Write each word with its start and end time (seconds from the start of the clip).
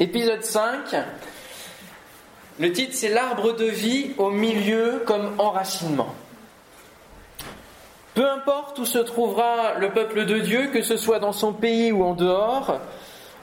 Épisode 0.00 0.42
5. 0.42 0.96
Le 2.58 2.72
titre 2.72 2.94
c'est 2.94 3.10
L'arbre 3.10 3.52
de 3.52 3.66
vie 3.66 4.10
au 4.18 4.30
milieu 4.30 5.04
comme 5.06 5.34
enracinement. 5.38 6.12
Peu 8.14 8.28
importe 8.28 8.80
où 8.80 8.86
se 8.86 8.98
trouvera 8.98 9.78
le 9.78 9.90
peuple 9.90 10.24
de 10.24 10.40
Dieu, 10.40 10.66
que 10.72 10.82
ce 10.82 10.96
soit 10.96 11.20
dans 11.20 11.30
son 11.30 11.52
pays 11.52 11.92
ou 11.92 12.02
en 12.02 12.14
dehors, 12.14 12.80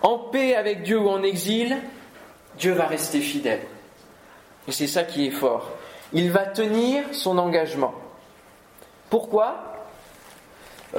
en 0.02 0.18
paix 0.18 0.56
avec 0.56 0.84
Dieu 0.84 1.00
ou 1.00 1.08
en 1.08 1.24
exil, 1.24 1.78
Dieu 2.58 2.74
va 2.74 2.86
rester 2.86 3.22
fidèle. 3.22 3.62
Et 4.68 4.74
c'est 4.74 4.88
ça 4.88 5.04
qui 5.04 5.28
est 5.28 5.32
fort. 5.32 5.72
Il 6.12 6.32
va 6.32 6.46
tenir 6.46 7.04
son 7.14 7.38
engagement. 7.38 7.94
Pourquoi? 9.10 9.74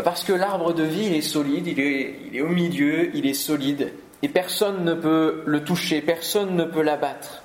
Parce 0.03 0.25
que 0.25 0.33
l'arbre 0.33 0.73
de 0.73 0.85
vie, 0.85 1.15
est 1.15 1.21
solide, 1.21 1.67
il 1.67 1.79
est 2.37 2.41
au 2.41 2.49
milieu, 2.49 3.15
il 3.15 3.27
est 3.27 3.35
solide, 3.35 3.93
et 4.23 4.29
personne 4.29 4.85
ne 4.85 4.95
peut 4.95 5.43
le 5.47 5.65
toucher, 5.65 6.01
personne 6.01 6.57
ne 6.57 6.65
peut 6.65 6.83
l'abattre. 6.83 7.43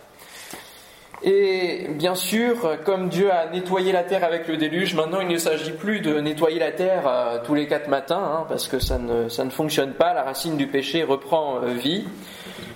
Et 1.24 1.88
bien 1.90 2.14
sûr, 2.14 2.78
comme 2.86 3.10
Dieu 3.10 3.32
a 3.32 3.48
nettoyé 3.48 3.92
la 3.92 4.04
terre 4.04 4.24
avec 4.24 4.48
le 4.48 4.56
déluge, 4.56 4.94
maintenant 4.94 5.20
il 5.20 5.28
ne 5.28 5.38
s'agit 5.38 5.72
plus 5.72 6.00
de 6.00 6.20
nettoyer 6.20 6.60
la 6.60 6.72
terre 6.72 7.08
euh, 7.08 7.40
tous 7.44 7.56
les 7.56 7.66
quatre 7.66 7.88
matins, 7.88 8.22
hein, 8.22 8.46
parce 8.48 8.68
que 8.68 8.78
ça 8.78 9.00
ne, 9.00 9.28
ça 9.28 9.44
ne 9.44 9.50
fonctionne 9.50 9.94
pas. 9.94 10.14
La 10.14 10.22
racine 10.22 10.58
du 10.58 10.68
péché 10.68 11.04
reprend 11.04 11.64
euh, 11.64 11.74
vie 11.74 12.06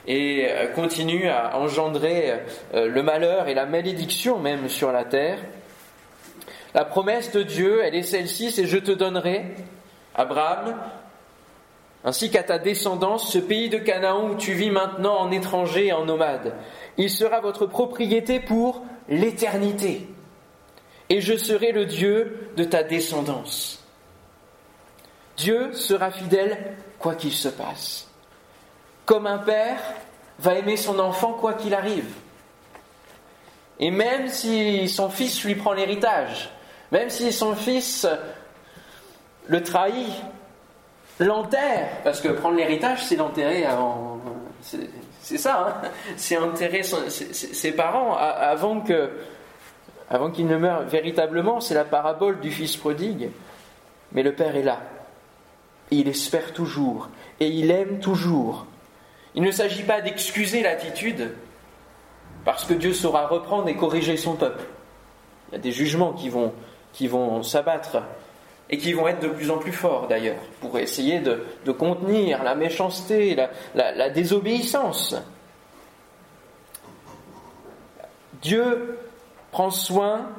et 0.07 0.47
euh, 0.49 0.67
continue 0.73 1.29
à 1.29 1.55
engendrer 1.59 2.33
le 2.73 3.03
malheur 3.03 3.47
et 3.47 3.53
la 3.53 3.67
malédiction 3.67 4.39
même 4.39 4.69
sur 4.69 4.91
la 4.91 5.03
terre. 5.03 5.37
La 6.73 6.83
promesse 6.83 7.31
de 7.31 7.43
Dieu, 7.43 7.81
elle 7.83 7.93
est 7.93 8.01
celle-ci, 8.01 8.49
c'est 8.49 8.65
je 8.65 8.77
te 8.77 8.91
donnerai, 8.91 9.43
Abraham, 10.15 10.75
ainsi 12.03 12.31
qu'à 12.31 12.43
ta 12.43 12.57
descendance, 12.57 13.31
ce 13.31 13.37
pays 13.37 13.69
de 13.69 13.77
Canaan 13.77 14.29
où 14.29 14.35
tu 14.35 14.53
vis 14.53 14.71
maintenant 14.71 15.17
en 15.19 15.31
étranger 15.31 15.87
et 15.87 15.93
en 15.93 16.05
nomade. 16.05 16.53
Il 16.97 17.09
sera 17.09 17.41
votre 17.41 17.67
propriété 17.67 18.39
pour 18.39 18.83
l'éternité. 19.07 20.07
Et 21.09 21.21
je 21.21 21.35
serai 21.37 21.71
le 21.71 21.85
Dieu 21.85 22.49
de 22.57 22.63
ta 22.63 22.83
descendance. 22.83 23.83
Dieu 25.37 25.73
sera 25.73 26.11
fidèle 26.11 26.75
quoi 26.97 27.15
qu'il 27.15 27.33
se 27.33 27.49
passe. 27.49 28.07
Comme 29.05 29.27
un 29.27 29.39
père 29.39 29.79
va 30.39 30.55
aimer 30.55 30.77
son 30.77 30.99
enfant 30.99 31.33
quoi 31.33 31.53
qu'il 31.53 31.73
arrive. 31.73 32.13
Et 33.79 33.91
même 33.91 34.27
si 34.27 34.87
son 34.87 35.09
fils 35.09 35.43
lui 35.43 35.55
prend 35.55 35.73
l'héritage, 35.73 36.51
même 36.91 37.09
si 37.09 37.31
son 37.31 37.55
fils 37.55 38.07
le 39.47 39.63
trahit, 39.63 40.13
l'enterre, 41.19 41.89
parce 42.03 42.21
que 42.21 42.29
prendre 42.29 42.55
l'héritage, 42.55 43.05
c'est 43.05 43.15
l'enterrer 43.15 43.65
avant. 43.65 44.19
C'est 45.21 45.37
ça, 45.37 45.81
hein 45.83 45.89
c'est 46.17 46.37
enterrer 46.37 46.83
ses 46.83 47.71
parents 47.71 48.15
avant 48.15 48.81
que, 48.81 49.09
qu'ils 50.33 50.47
ne 50.47 50.57
meurent 50.57 50.83
véritablement. 50.83 51.61
C'est 51.61 51.73
la 51.73 51.85
parabole 51.85 52.39
du 52.39 52.51
fils 52.51 52.75
prodigue. 52.75 53.29
Mais 54.11 54.23
le 54.23 54.33
père 54.33 54.55
est 54.55 54.63
là. 54.63 54.81
il 55.89 56.07
espère 56.07 56.53
toujours. 56.53 57.09
Et 57.39 57.47
il 57.47 57.71
aime 57.71 57.99
toujours. 57.99 58.65
Il 59.35 59.43
ne 59.43 59.51
s'agit 59.51 59.83
pas 59.83 60.01
d'excuser 60.01 60.61
l'attitude, 60.61 61.31
parce 62.43 62.65
que 62.65 62.73
Dieu 62.73 62.93
saura 62.93 63.27
reprendre 63.27 63.67
et 63.69 63.75
corriger 63.75 64.17
son 64.17 64.35
peuple. 64.35 64.63
Il 65.49 65.55
y 65.55 65.57
a 65.57 65.61
des 65.61 65.71
jugements 65.71 66.13
qui 66.13 66.29
vont, 66.29 66.53
qui 66.91 67.07
vont 67.07 67.41
s'abattre 67.43 68.01
et 68.71 68.77
qui 68.77 68.93
vont 68.93 69.07
être 69.07 69.19
de 69.19 69.27
plus 69.27 69.51
en 69.51 69.57
plus 69.57 69.73
forts 69.73 70.07
d'ailleurs, 70.07 70.39
pour 70.61 70.79
essayer 70.79 71.19
de, 71.19 71.71
contenir 71.71 72.43
la 72.43 72.55
méchanceté, 72.55 73.37
la, 73.75 74.09
désobéissance. 74.09 75.15
Dieu 78.41 78.97
prend 79.51 79.69
soin 79.69 80.29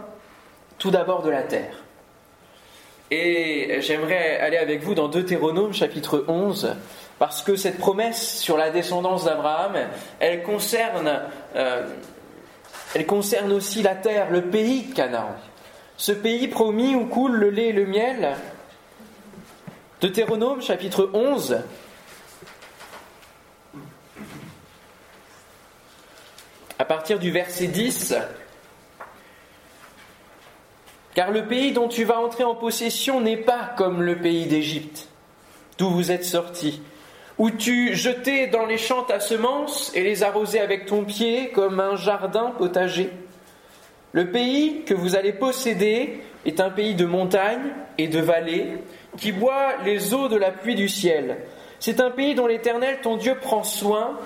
tout 0.79 0.91
d'abord 0.91 1.23
de 1.23 1.31
la 1.31 1.43
terre. 1.43 1.75
Et 3.11 3.77
j'aimerais 3.81 4.39
aller 4.39 4.57
avec 4.57 4.83
vous 4.83 4.95
dans 4.95 5.09
Deutéronome 5.09 5.75
chapitre 5.75 6.25
11, 6.27 6.75
parce 7.19 7.43
que 7.43 7.57
cette 7.57 7.79
promesse 7.79 8.39
sur 8.39 8.57
la 8.57 8.71
descendance 8.71 9.27
d'Abraham, 9.27 9.77
elle 10.19 10.43
concerne, 10.43 11.21
euh, 11.55 11.87
elle 12.95 13.05
concerne 13.05 13.53
aussi 13.53 13.83
la 13.83 13.95
terre, 13.95 14.31
le 14.31 14.43
pays 14.43 14.85
de 14.85 14.95
Canaan 14.95 15.37
ce 15.97 16.13
pays 16.13 16.49
promis 16.49 16.95
où 16.95 17.07
coule 17.07 17.37
le 17.37 17.51
lait 17.51 17.69
et 17.69 17.73
le 17.73 17.87
miel. 17.87 18.37
Deutéronome 20.01 20.61
chapitre 20.63 21.11
11. 21.13 21.63
À 26.79 26.85
partir 26.85 27.19
du 27.19 27.31
verset 27.31 27.69
10. 27.69 28.15
Car 31.15 31.31
le 31.31 31.47
pays 31.47 31.73
dont 31.73 31.89
tu 31.89 32.05
vas 32.05 32.19
entrer 32.19 32.43
en 32.43 32.55
possession 32.55 33.21
n'est 33.21 33.37
pas 33.37 33.75
comme 33.77 34.03
le 34.03 34.17
pays 34.17 34.47
d'Égypte, 34.47 35.09
d'où 35.79 35.91
vous 35.91 36.11
êtes 36.11 36.25
sortis, 36.25 36.83
où 37.39 37.51
tu 37.51 37.95
jetais 37.95 38.47
dans 38.47 38.65
les 38.65 38.79
champs 38.79 39.03
ta 39.03 39.21
semence 39.21 39.93
et 39.95 40.03
les 40.03 40.23
arrosais 40.23 40.61
avec 40.61 40.87
ton 40.87 41.05
pied 41.05 41.51
comme 41.51 41.81
un 41.81 41.97
jardin 41.97 42.53
potager. 42.57 43.13
Le 44.13 44.31
pays 44.31 44.83
que 44.85 44.95
vous 44.95 45.17
allez 45.17 45.33
posséder 45.33 46.21
est 46.45 46.61
un 46.61 46.71
pays 46.71 46.95
de 46.95 47.07
montagnes 47.07 47.73
et 47.99 48.09
de 48.09 48.21
vallées 48.21 48.79
qui 49.17 49.33
boit 49.33 49.77
les 49.85 50.13
eaux 50.15 50.29
de 50.29 50.37
la 50.37 50.51
pluie 50.51 50.75
du 50.75 50.89
ciel. 50.89 51.39
C'est 51.81 52.01
un 52.01 52.11
pays 52.11 52.35
dont 52.35 52.47
l'Éternel 52.47 52.99
ton 53.03 53.17
Dieu 53.17 53.37
prend 53.41 53.65
soin 53.65 54.19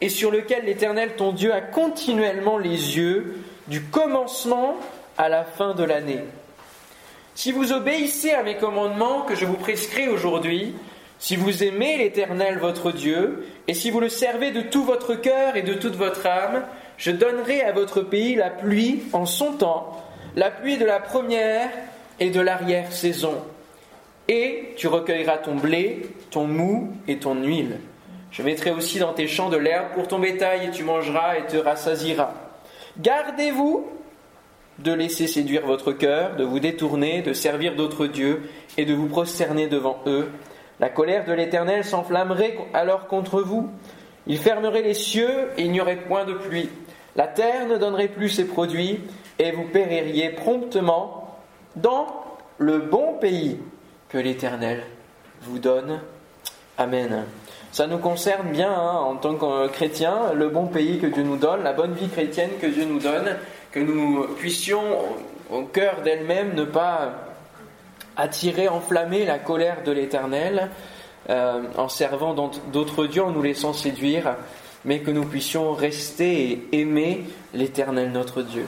et 0.00 0.08
sur 0.08 0.30
lequel 0.30 0.64
l'Éternel 0.64 1.14
ton 1.16 1.32
Dieu 1.32 1.52
a 1.52 1.60
continuellement 1.60 2.58
les 2.58 2.96
yeux 2.96 3.36
du 3.68 3.82
commencement 3.82 4.76
à 5.16 5.28
la 5.28 5.44
fin 5.44 5.74
de 5.74 5.84
l'année. 5.84 6.24
Si 7.34 7.52
vous 7.52 7.72
obéissez 7.72 8.30
à 8.30 8.42
mes 8.42 8.56
commandements 8.56 9.22
que 9.22 9.34
je 9.34 9.44
vous 9.44 9.56
prescris 9.56 10.08
aujourd'hui, 10.08 10.74
si 11.18 11.36
vous 11.36 11.62
aimez 11.62 11.96
l'Éternel 11.96 12.58
votre 12.58 12.92
Dieu, 12.92 13.46
et 13.68 13.74
si 13.74 13.90
vous 13.90 14.00
le 14.00 14.08
servez 14.08 14.50
de 14.50 14.60
tout 14.60 14.84
votre 14.84 15.14
cœur 15.14 15.56
et 15.56 15.62
de 15.62 15.74
toute 15.74 15.96
votre 15.96 16.26
âme, 16.26 16.64
je 16.96 17.10
donnerai 17.10 17.62
à 17.62 17.72
votre 17.72 18.00
pays 18.00 18.34
la 18.34 18.50
pluie 18.50 19.02
en 19.12 19.26
son 19.26 19.52
temps, 19.52 20.04
la 20.36 20.50
pluie 20.50 20.78
de 20.78 20.84
la 20.84 21.00
première 21.00 21.68
et 22.20 22.30
de 22.30 22.40
l'arrière-saison. 22.40 23.34
Et 24.28 24.72
tu 24.76 24.88
recueilleras 24.88 25.38
ton 25.38 25.56
blé, 25.56 26.08
ton 26.30 26.46
mou 26.46 26.92
et 27.08 27.18
ton 27.18 27.34
huile. 27.34 27.78
Je 28.30 28.42
mettrai 28.42 28.70
aussi 28.70 28.98
dans 28.98 29.12
tes 29.12 29.28
champs 29.28 29.50
de 29.50 29.56
l'herbe 29.56 29.92
pour 29.94 30.08
ton 30.08 30.18
bétail, 30.18 30.66
et 30.66 30.70
tu 30.70 30.82
mangeras 30.82 31.36
et 31.36 31.46
te 31.46 31.56
rassasiras. 31.56 32.32
Gardez-vous 32.98 33.86
de 34.78 34.92
laisser 34.92 35.26
séduire 35.26 35.66
votre 35.66 35.92
cœur, 35.92 36.36
de 36.36 36.44
vous 36.44 36.58
détourner, 36.58 37.22
de 37.22 37.32
servir 37.32 37.76
d'autres 37.76 38.06
dieux 38.06 38.42
et 38.76 38.84
de 38.84 38.94
vous 38.94 39.06
prosterner 39.06 39.68
devant 39.68 40.00
eux. 40.06 40.30
La 40.80 40.88
colère 40.88 41.24
de 41.24 41.32
l'Éternel 41.32 41.84
s'enflammerait 41.84 42.58
alors 42.72 43.06
contre 43.06 43.40
vous. 43.40 43.70
Il 44.26 44.38
fermerait 44.38 44.82
les 44.82 44.94
cieux 44.94 45.50
et 45.56 45.62
il 45.62 45.70
n'y 45.70 45.80
aurait 45.80 45.96
point 45.96 46.24
de 46.24 46.34
pluie. 46.34 46.68
La 47.16 47.26
terre 47.26 47.66
ne 47.68 47.76
donnerait 47.76 48.08
plus 48.08 48.28
ses 48.28 48.46
produits 48.46 49.00
et 49.38 49.52
vous 49.52 49.64
péririez 49.64 50.30
promptement 50.30 51.38
dans 51.76 52.06
le 52.58 52.78
bon 52.78 53.14
pays 53.14 53.58
que 54.08 54.18
l'Éternel 54.18 54.82
vous 55.42 55.58
donne. 55.58 56.00
Amen. 56.78 57.24
Ça 57.72 57.86
nous 57.86 57.98
concerne 57.98 58.50
bien 58.50 58.72
hein, 58.72 58.98
en 58.98 59.16
tant 59.16 59.34
que 59.34 59.68
chrétiens, 59.68 60.32
le 60.34 60.48
bon 60.48 60.66
pays 60.66 60.98
que 60.98 61.06
Dieu 61.06 61.22
nous 61.22 61.36
donne, 61.36 61.62
la 61.62 61.72
bonne 61.72 61.94
vie 61.94 62.08
chrétienne 62.08 62.50
que 62.60 62.66
Dieu 62.66 62.84
nous 62.84 63.00
donne, 63.00 63.36
que 63.72 63.80
nous 63.80 64.26
puissions 64.36 64.82
au 65.50 65.62
cœur 65.62 66.02
d'elle-même 66.02 66.54
ne 66.54 66.64
pas 66.64 67.12
attirer, 68.16 68.68
enflammer 68.68 69.24
la 69.24 69.38
colère 69.38 69.82
de 69.84 69.92
l'Éternel 69.92 70.70
euh, 71.30 71.62
en 71.76 71.88
servant 71.88 72.34
d'autres 72.72 73.06
dieux, 73.06 73.24
en 73.24 73.30
nous 73.30 73.42
laissant 73.42 73.72
séduire 73.72 74.36
mais 74.84 75.00
que 75.00 75.10
nous 75.10 75.24
puissions 75.24 75.72
rester 75.72 76.68
et 76.72 76.80
aimer 76.80 77.24
l'Éternel 77.52 78.10
notre 78.12 78.42
Dieu. 78.42 78.66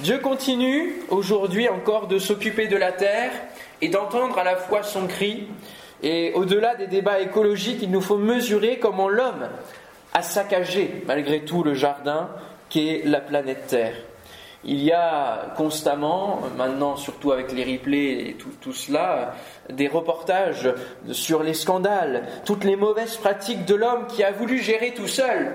Dieu 0.00 0.18
continue 0.18 0.94
aujourd'hui 1.08 1.68
encore 1.68 2.06
de 2.06 2.18
s'occuper 2.18 2.68
de 2.68 2.76
la 2.76 2.92
terre 2.92 3.32
et 3.80 3.88
d'entendre 3.88 4.38
à 4.38 4.44
la 4.44 4.56
fois 4.56 4.82
son 4.82 5.06
cri. 5.06 5.48
Et 6.02 6.32
au-delà 6.34 6.74
des 6.74 6.86
débats 6.86 7.20
écologiques, 7.20 7.78
il 7.82 7.90
nous 7.90 8.02
faut 8.02 8.18
mesurer 8.18 8.78
comment 8.78 9.08
l'homme 9.08 9.48
a 10.12 10.22
saccagé 10.22 11.02
malgré 11.06 11.44
tout 11.44 11.62
le 11.62 11.74
jardin 11.74 12.28
qu'est 12.68 13.02
la 13.04 13.20
planète 13.20 13.66
Terre. 13.68 13.94
Il 14.68 14.82
y 14.82 14.90
a 14.90 15.52
constamment, 15.56 16.40
maintenant 16.56 16.96
surtout 16.96 17.30
avec 17.30 17.52
les 17.52 17.62
replays 17.62 18.30
et 18.30 18.36
tout, 18.60 18.72
cela, 18.72 19.34
des 19.70 19.86
reportages 19.86 20.68
sur 21.12 21.44
les 21.44 21.54
scandales, 21.54 22.26
toutes 22.44 22.64
les 22.64 22.74
mauvaises 22.74 23.16
pratiques 23.16 23.64
de 23.64 23.76
l'homme 23.76 24.08
qui 24.08 24.24
a 24.24 24.32
voulu 24.32 24.58
gérer 24.58 24.92
tout 24.92 25.06
seul 25.06 25.54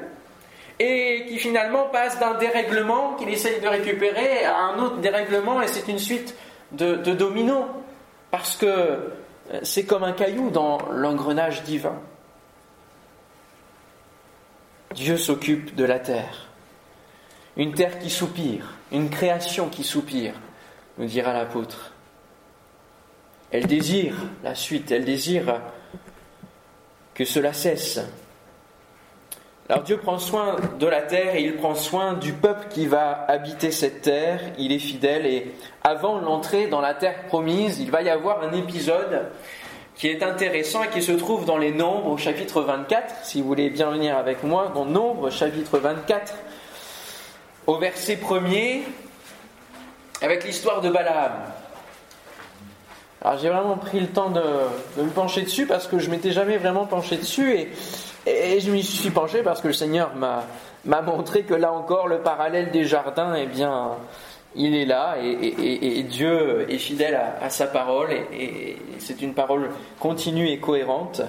et 0.79 1.25
qui 1.27 1.39
finalement 1.39 1.89
passe 1.91 2.19
d'un 2.19 2.35
dérèglement 2.35 3.15
qu'il 3.15 3.27
essaye 3.27 3.59
de 3.59 3.67
récupérer 3.67 4.45
à 4.45 4.57
un 4.57 4.79
autre 4.79 4.97
dérèglement 4.99 5.61
et 5.61 5.67
c'est 5.67 5.89
une 5.89 5.99
suite 5.99 6.33
de, 6.71 6.95
de 6.95 7.13
dominos 7.13 7.65
parce 8.31 8.55
que 8.55 9.11
c'est 9.61 9.83
comme 9.83 10.05
un 10.05 10.13
caillou 10.13 10.49
dans 10.51 10.77
l'engrenage 10.89 11.63
divin. 11.63 11.99
Dieu 14.95 15.17
s'occupe 15.17 15.75
de 15.75 15.83
la 15.83 15.99
terre. 15.99 16.50
Une 17.57 17.74
terre 17.74 18.00
qui 18.00 18.09
soupire, 18.09 18.75
une 18.92 19.09
création 19.09 19.68
qui 19.68 19.83
soupire, 19.83 20.33
nous 20.98 21.06
dira 21.06 21.33
l'apôtre. 21.33 21.92
Elle 23.51 23.68
désire 23.68 24.15
la 24.44 24.56
suite, 24.56 24.92
elle 24.92 25.03
désire 25.03 25.62
que 27.13 27.25
cela 27.25 27.51
cesse. 27.51 28.00
Alors 29.69 29.83
Dieu 29.83 29.98
prend 29.98 30.19
soin 30.19 30.57
de 30.80 30.88
la 30.88 31.01
terre 31.01 31.36
et 31.36 31.44
il 31.44 31.56
prend 31.56 31.75
soin 31.75 32.13
du 32.13 32.33
peuple 32.33 32.68
qui 32.69 32.88
va 32.88 33.25
habiter 33.27 33.71
cette 33.71 34.01
terre. 34.01 34.42
Il 34.57 34.71
est 34.71 34.80
fidèle 34.80 35.25
et 35.25 35.54
avant 35.83 36.19
l'entrée 36.19 36.68
dans 36.68 36.81
la 36.81 36.94
terre 36.94 37.24
promise, 37.27 37.80
il 37.80 37.92
va 37.92 38.01
y 38.01 38.09
avoir 38.09 38.44
un 38.44 38.54
épisode 38.54 39.30
qui 39.95 40.07
est 40.07 40.24
intéressant 40.24 40.83
et 40.83 40.89
qui 40.89 41.01
se 41.01 41.12
trouve 41.12 41.45
dans 41.45 41.57
les 41.57 41.71
Nombres 41.71 42.12
au 42.12 42.18
chapitre 42.18 42.62
24. 42.62 43.24
Si 43.24 43.42
vous 43.42 43.47
voulez 43.47 43.69
bien 43.69 43.92
venir 43.92 44.18
avec 44.18 44.44
moi, 44.44 44.71
dans 44.74 44.86
Nombres 44.86 45.30
chapitre 45.30 45.77
24, 45.77 46.33
au 47.67 47.77
verset 47.77 48.15
1er, 48.15 48.81
avec 50.21 50.43
l'histoire 50.43 50.81
de 50.81 50.89
Balaam. 50.89 51.33
Alors 53.23 53.39
j'ai 53.39 53.49
vraiment 53.49 53.77
pris 53.77 53.99
le 53.99 54.07
temps 54.07 54.29
de, 54.29 54.41
me 54.97 55.09
pencher 55.09 55.43
dessus 55.43 55.67
parce 55.67 55.87
que 55.87 55.99
je 55.99 56.09
m'étais 56.09 56.31
jamais 56.31 56.57
vraiment 56.57 56.85
penché 56.85 57.17
dessus 57.17 57.53
et, 57.53 57.69
et 58.25 58.59
je 58.59 58.71
m'y 58.71 58.83
suis 58.83 59.11
penché 59.11 59.43
parce 59.43 59.61
que 59.61 59.67
le 59.67 59.73
Seigneur 59.73 60.11
m'a, 60.15 61.01
montré 61.01 61.43
que 61.43 61.53
là 61.53 61.71
encore 61.71 62.07
le 62.07 62.19
parallèle 62.19 62.71
des 62.71 62.83
jardins, 62.85 63.33
eh 63.35 63.45
bien, 63.45 63.91
il 64.55 64.75
est 64.75 64.85
là 64.85 65.17
et, 65.21 66.03
Dieu 66.03 66.65
est 66.69 66.77
fidèle 66.77 67.19
à, 67.41 67.49
sa 67.49 67.67
parole 67.67 68.11
et, 68.11 68.77
c'est 68.99 69.21
une 69.21 69.33
parole 69.33 69.69
continue 69.99 70.49
et 70.49 70.59
cohérente. 70.59 71.21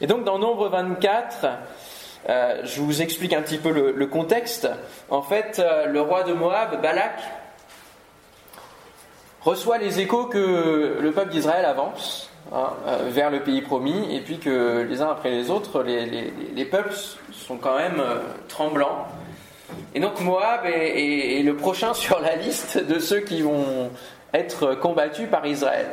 Et 0.00 0.06
donc 0.06 0.24
dans 0.24 0.38
Nombre 0.38 0.68
24, 0.68 1.46
euh, 2.28 2.62
je 2.64 2.80
vous 2.80 3.02
explique 3.02 3.34
un 3.34 3.42
petit 3.42 3.58
peu 3.58 3.70
le, 3.70 4.06
contexte. 4.06 4.68
En 5.10 5.22
fait, 5.22 5.58
euh, 5.58 5.86
le 5.86 6.00
roi 6.00 6.22
de 6.22 6.32
Moab, 6.32 6.80
Balak, 6.80 7.20
reçoit 9.42 9.76
les 9.76 10.00
échos 10.00 10.24
que 10.26 10.98
le 11.00 11.12
peuple 11.12 11.30
d'Israël 11.30 11.66
avance 11.66 12.30
hein, 12.52 12.72
euh, 12.86 13.10
vers 13.10 13.30
le 13.30 13.40
pays 13.40 13.60
promis 13.60 14.14
et 14.14 14.20
puis 14.20 14.38
que 14.38 14.86
les 14.88 15.02
uns 15.02 15.10
après 15.10 15.30
les 15.30 15.50
autres, 15.50 15.82
les 15.82 16.64
peuples 16.64 16.94
sont 17.30 17.58
quand 17.58 17.76
même 17.76 18.02
tremblants 18.48 19.06
et 19.94 20.00
donc 20.00 20.18
Moab 20.20 20.64
est, 20.64 21.42
le 21.42 21.56
prochain 21.56 21.92
sur 21.94 22.20
la 22.20 22.36
liste 22.36 22.78
de 22.78 22.98
ceux 22.98 23.20
qui 23.20 23.42
vont 23.42 23.90
être 24.32 24.74
combattus 24.76 25.28
par 25.28 25.44
Israël. 25.44 25.88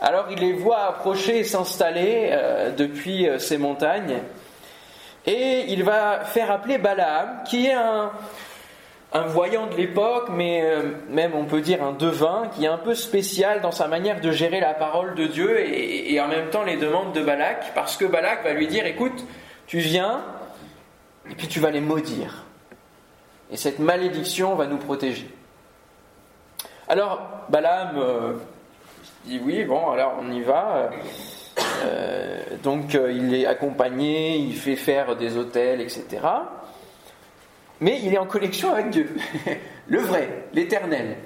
Alors 0.00 0.26
il 0.32 0.40
les 0.40 0.52
voit 0.52 0.80
approcher 0.80 1.38
et 1.38 1.44
s'installer 1.44 2.36
depuis 2.76 3.28
ces 3.38 3.56
montagnes. 3.56 4.18
Et 5.26 5.66
il 5.68 5.84
va 5.84 6.20
faire 6.20 6.50
appeler 6.50 6.78
Balaam, 6.78 7.42
qui 7.44 7.66
est 7.66 7.74
un, 7.74 8.10
voyant 9.26 9.66
de 9.66 9.76
l'époque, 9.76 10.28
mais 10.30 10.62
euh, 10.62 10.82
même 11.08 11.34
on 11.34 11.44
peut 11.44 11.60
dire 11.60 11.82
un 11.82 11.92
devin, 11.92 12.48
qui 12.54 12.64
est 12.64 12.68
un 12.68 12.78
peu 12.78 12.94
spécial 12.94 13.60
dans 13.60 13.72
sa 13.72 13.86
manière 13.86 14.20
de 14.20 14.30
gérer 14.30 14.60
la 14.60 14.72
parole 14.72 15.14
de 15.14 15.26
Dieu 15.26 15.60
et, 15.60 16.18
en 16.20 16.28
même 16.28 16.48
temps 16.50 16.62
les 16.62 16.76
demandes 16.76 17.12
de 17.12 17.22
Balak, 17.22 17.74
parce 17.74 17.96
que 17.96 18.04
Balak 18.04 18.44
va 18.44 18.52
lui 18.52 18.66
dire, 18.66 18.86
écoute, 18.86 19.24
tu 19.66 19.78
viens, 19.78 20.22
et 21.30 21.34
puis 21.34 21.48
tu 21.48 21.60
vas 21.60 21.70
les 21.70 21.80
maudire. 21.80 22.44
Et 23.50 23.56
cette 23.56 23.80
malédiction 23.80 24.54
va 24.54 24.66
nous 24.66 24.78
protéger. 24.78 25.28
Alors, 26.88 27.20
Balaam 27.48 27.98
euh, 27.98 28.32
dit 29.24 29.40
oui, 29.44 29.64
bon, 29.64 29.90
alors 29.90 30.14
on 30.20 30.30
y 30.32 30.40
va. 30.40 30.90
Euh, 31.84 32.39
donc 32.62 32.94
euh, 32.94 33.12
il 33.12 33.34
est 33.34 33.46
accompagné, 33.46 34.36
il 34.36 34.54
fait 34.54 34.76
faire 34.76 35.16
des 35.16 35.36
hôtels, 35.36 35.80
etc. 35.80 36.06
Mais 37.80 38.00
il 38.02 38.12
est 38.12 38.18
en 38.18 38.26
connexion 38.26 38.72
avec 38.72 38.90
Dieu, 38.90 39.14
le 39.88 39.98
vrai, 40.00 40.44
l'éternel. 40.52 41.16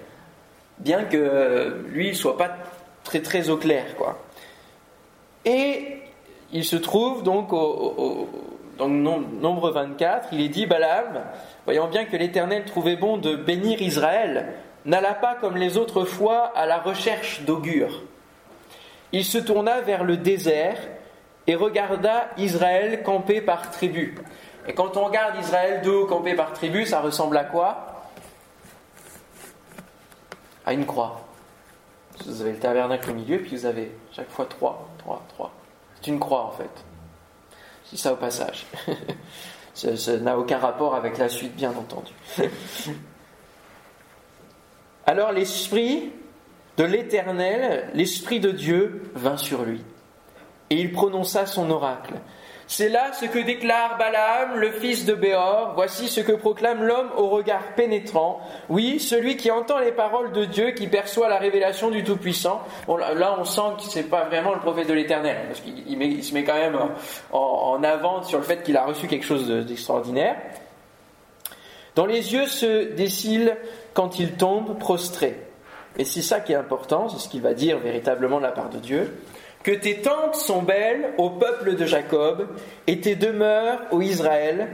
Bien 0.79 1.05
que 1.05 1.85
lui 1.89 2.11
ne 2.11 2.15
soit 2.15 2.37
pas 2.37 2.57
très 3.05 3.21
très 3.21 3.51
au 3.51 3.57
clair, 3.57 3.97
quoi. 3.97 4.19
Et 5.45 5.99
il 6.53 6.65
se 6.65 6.77
trouve 6.77 7.23
donc 7.23 7.53
au, 7.53 8.29
dans 8.79 8.89
le 8.89 8.95
nombre 8.95 9.71
24, 9.71 10.29
il 10.33 10.41
est 10.41 10.49
dit 10.49 10.67
Balaam, 10.67 11.25
voyant 11.65 11.89
bien 11.89 12.05
que 12.05 12.17
l'Éternel 12.17 12.65
trouvait 12.65 12.97
bon 12.97 13.19
de 13.19 13.37
bénir 13.37 13.81
Israël, 13.83 14.55
n'alla 14.85 15.15
pas 15.15 15.35
comme 15.35 15.57
les 15.57 15.77
autres 15.77 16.05
fois 16.05 16.53
à 16.57 16.67
la 16.67 16.79
recherche 16.79 17.43
d'augure. 17.43 18.03
Il 19.13 19.25
se 19.25 19.39
tourna 19.39 19.81
vers 19.81 20.05
le 20.05 20.17
désert 20.17 20.79
et 21.47 21.55
regarda 21.55 22.31
Israël 22.37 23.03
campé 23.03 23.41
par 23.41 23.71
tribu. 23.71 24.15
Et 24.67 24.73
quand 24.73 24.97
on 24.97 25.05
regarde 25.05 25.39
Israël 25.39 25.83
de 25.83 25.91
haut 25.91 26.07
campé 26.07 26.35
par 26.35 26.53
tribu, 26.53 26.87
ça 26.87 27.01
ressemble 27.01 27.37
à 27.37 27.45
quoi? 27.45 28.09
À 30.65 30.73
une 30.73 30.87
croix. 30.87 31.21
Vous 32.25 32.41
avez 32.41 32.53
le 32.53 32.59
tabernacle 32.59 33.11
au 33.11 33.15
milieu, 33.15 33.39
puis 33.39 33.57
vous 33.57 33.67
avez 33.67 33.93
chaque 34.13 34.31
fois 34.31 34.47
trois, 34.47 34.89
trois, 34.99 35.23
trois. 35.29 35.53
C'est 35.97 36.11
une 36.11 36.19
croix 36.19 36.45
en 36.45 36.53
fait. 36.53 36.71
Je 37.93 37.97
ça 37.97 38.13
au 38.13 38.17
passage. 38.17 38.65
ça 39.75 40.17
n'a 40.19 40.39
aucun 40.39 40.59
rapport 40.59 40.95
avec 40.95 41.19
la 41.19 41.29
suite, 41.29 41.55
bien 41.55 41.71
entendu. 41.71 42.13
Alors 45.07 45.33
l'Esprit 45.33 46.13
de 46.79 46.85
l'Éternel, 46.85 47.91
l'Esprit 47.93 48.41
de 48.41 48.51
Dieu 48.51 49.11
vint 49.15 49.37
sur 49.37 49.65
lui. 49.65 49.85
Et 50.75 50.79
il 50.79 50.91
prononça 50.91 51.47
son 51.47 51.71
oracle. 51.71 52.15
C'est 52.67 52.89
là 52.89 53.13
ce 53.13 53.27
que 53.27 53.39
déclare 53.39 53.97
Balaam, 53.97 54.59
le 54.59 54.73
fils 54.73 55.05
de 55.05 55.15
Béor. 55.15 55.75
Voici 55.77 56.09
ce 56.09 56.21
que 56.21 56.33
proclame 56.33 56.83
l'homme 56.83 57.11
au 57.17 57.29
regard 57.29 57.63
pénétrant. 57.77 58.41
Oui, 58.69 58.99
celui 58.99 59.37
qui 59.37 59.53
entend 59.53 59.79
les 59.79 59.93
paroles 59.93 60.33
de 60.33 60.47
Dieu, 60.47 60.73
qui 60.73 60.89
perçoit 60.89 61.29
la 61.29 61.39
révélation 61.39 61.91
du 61.91 62.03
Tout-Puissant. 62.03 62.61
là, 62.89 63.37
on 63.39 63.45
sent 63.45 63.77
que 63.79 63.85
c'est 63.85 64.11
pas 64.11 64.25
vraiment 64.25 64.53
le 64.53 64.59
prophète 64.59 64.89
de 64.89 64.95
l'Éternel, 64.95 65.37
parce 65.47 65.61
qu'il 65.61 66.25
se 66.25 66.35
met 66.35 66.43
quand 66.43 66.55
même 66.55 66.77
en, 67.31 67.81
avant 67.85 68.25
sur 68.25 68.39
le 68.39 68.45
fait 68.45 68.65
qu'il 68.65 68.77
a 68.77 68.85
reçu 68.85 69.07
quelque 69.07 69.27
chose 69.27 69.47
d'extraordinaire. 69.47 70.35
Dont 71.95 72.07
les 72.07 72.33
yeux 72.33 72.49
se 72.49 72.95
décilent 72.95 73.57
quand 73.93 74.19
il 74.19 74.33
tombe 74.33 74.77
prostré. 74.81 75.41
Et 75.99 76.05
c'est 76.05 76.23
ça 76.23 76.41
qui 76.41 76.53
est 76.53 76.57
important, 76.57 77.09
c'est 77.09 77.21
ce 77.21 77.29
qu'il 77.29 77.43
va 77.43 77.55
dire 77.55 77.79
véritablement 77.79 78.39
de 78.39 78.43
la 78.43 78.51
part 78.51 78.71
de 78.71 78.79
Dieu 78.79 79.17
que 79.65 79.73
tes 79.73 80.03
tentes 80.03 80.37
sont 80.37 80.63
belles 80.63 81.15
au 81.19 81.31
peuple 81.31 81.75
de 81.75 81.87
Jacob, 81.87 82.47
et 82.87 83.01
tes 83.01 83.17
demeures 83.17 83.81
au 83.91 84.03
Israël, 84.03 84.69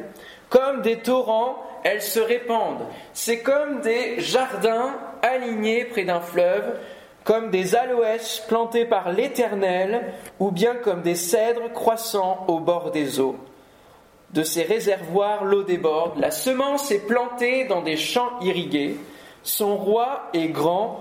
comme 0.50 0.82
des 0.82 0.98
torrents, 0.98 1.56
elles 1.84 2.02
se 2.02 2.20
répandent. 2.20 2.86
C'est 3.14 3.38
comme 3.38 3.80
des 3.80 4.20
jardins 4.20 4.94
alignés 5.22 5.84
près 5.84 6.04
d'un 6.04 6.20
fleuve, 6.20 6.74
comme 7.22 7.50
des 7.50 7.76
aloès 7.76 8.44
plantés 8.48 8.84
par 8.84 9.12
l'Éternel, 9.12 10.12
ou 10.40 10.50
bien 10.50 10.74
comme 10.74 11.02
des 11.02 11.14
cèdres 11.14 11.72
croissant 11.72 12.44
au 12.48 12.58
bord 12.58 12.90
des 12.90 13.20
eaux. 13.20 13.36
De 14.32 14.42
ces 14.42 14.64
réservoirs, 14.64 15.44
l'eau 15.44 15.62
déborde. 15.62 16.18
La 16.18 16.32
semence 16.32 16.90
est 16.90 17.06
plantée 17.06 17.64
dans 17.64 17.82
des 17.82 17.96
champs 17.96 18.40
irrigués. 18.40 18.96
Son 19.42 19.76
roi 19.76 20.30
est 20.34 20.48
grand, 20.48 21.00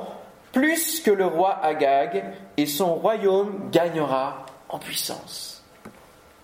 plus 0.52 1.02
que 1.02 1.12
le 1.12 1.26
roi 1.26 1.60
Agag, 1.64 2.24
et 2.58 2.66
son 2.66 2.96
royaume 2.96 3.70
gagnera 3.72 4.46
en 4.68 4.80
puissance. 4.80 5.64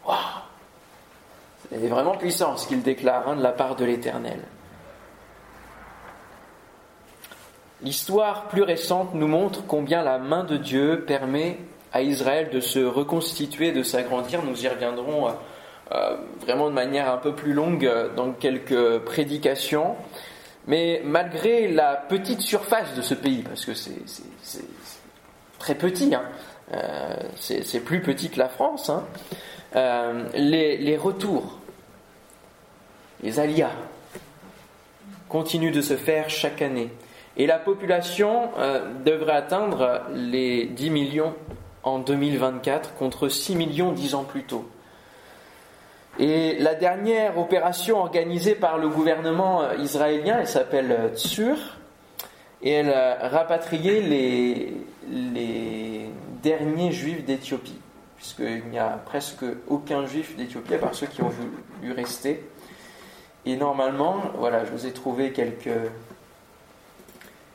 Waouh 0.05 0.17
C'est 1.71 1.87
vraiment 1.87 2.15
puissant 2.15 2.57
ce 2.57 2.67
qu'il 2.67 2.81
déclare 2.81 3.27
hein, 3.27 3.35
de 3.35 3.43
la 3.43 3.51
part 3.51 3.75
de 3.75 3.85
l'Éternel. 3.85 4.39
L'histoire 7.81 8.47
plus 8.47 8.63
récente 8.63 9.13
nous 9.13 9.27
montre 9.27 9.65
combien 9.67 10.01
la 10.01 10.17
main 10.17 10.43
de 10.43 10.57
Dieu 10.57 11.03
permet 11.05 11.59
à 11.93 12.01
Israël 12.01 12.49
de 12.51 12.59
se 12.59 12.79
reconstituer, 12.79 13.71
de 13.71 13.83
s'agrandir. 13.83 14.43
Nous 14.43 14.65
y 14.65 14.67
reviendrons 14.67 15.27
euh, 15.27 15.31
euh, 15.91 16.17
vraiment 16.41 16.69
de 16.69 16.73
manière 16.73 17.11
un 17.11 17.17
peu 17.17 17.33
plus 17.33 17.53
longue 17.53 17.85
euh, 17.85 18.09
dans 18.15 18.31
quelques 18.31 18.99
prédications. 18.99 19.95
Mais 20.67 21.01
malgré 21.05 21.67
la 21.67 21.95
petite 21.95 22.41
surface 22.41 22.95
de 22.95 23.01
ce 23.01 23.13
pays, 23.13 23.43
parce 23.43 23.65
que 23.65 23.73
c'est 23.73 23.93
très 25.59 25.75
petit, 25.75 26.13
hein, 26.15 26.23
euh, 26.73 27.15
c'est 27.35 27.79
plus 27.81 28.01
petit 28.01 28.29
que 28.29 28.39
la 28.39 28.49
France, 28.49 28.89
hein, 28.89 29.03
euh, 29.75 30.27
les, 30.33 30.97
retours, 30.97 31.59
les 33.21 33.39
alias, 33.39 33.75
continuent 35.29 35.73
de 35.73 35.81
se 35.81 35.95
faire 35.95 36.29
chaque 36.29 36.61
année. 36.61 36.89
Et 37.37 37.45
la 37.45 37.59
population 37.59 38.49
euh, 38.57 38.93
devrait 39.03 39.33
atteindre 39.33 40.03
les 40.13 40.65
10 40.65 40.89
millions 40.89 41.35
en 41.83 41.99
2024 41.99 42.95
contre 42.95 43.27
6 43.27 43.55
millions 43.55 43.91
dix 43.91 44.15
ans 44.15 44.23
plus 44.23 44.43
tôt. 44.43 44.67
Et 46.17 46.57
la 46.59 46.75
dernière 46.75 47.37
opération 47.37 47.97
organisée 47.97 48.55
par 48.55 48.77
le 48.77 48.87
gouvernement 48.87 49.63
euh, 49.63 49.75
israélien, 49.75 50.37
elle 50.39 50.47
s'appelle 50.47 50.91
euh, 50.91 51.13
Tsur, 51.13 51.57
et 52.61 52.71
elle 52.71 52.89
a 52.89 53.27
rapatrié 53.27 54.01
les, 54.01 54.73
derniers 56.41 56.91
juifs 56.91 57.25
d'Éthiopie, 57.25 57.79
puisqu'il 58.15 58.63
n'y 58.69 58.79
a 58.79 59.01
presque 59.05 59.43
aucun 59.67 60.05
juif 60.05 60.37
d'Éthiopie, 60.37 60.75
à 60.75 60.77
part 60.77 60.95
ceux 60.95 61.07
qui 61.07 61.21
ont 61.21 61.29
voulu 61.29 61.91
rester. 61.91 62.47
Et 63.45 63.57
normalement, 63.57 64.21
voilà, 64.37 64.63
je 64.63 64.71
vous 64.71 64.85
ai 64.85 64.91
trouvé 64.91 65.31
quelques, 65.31 65.91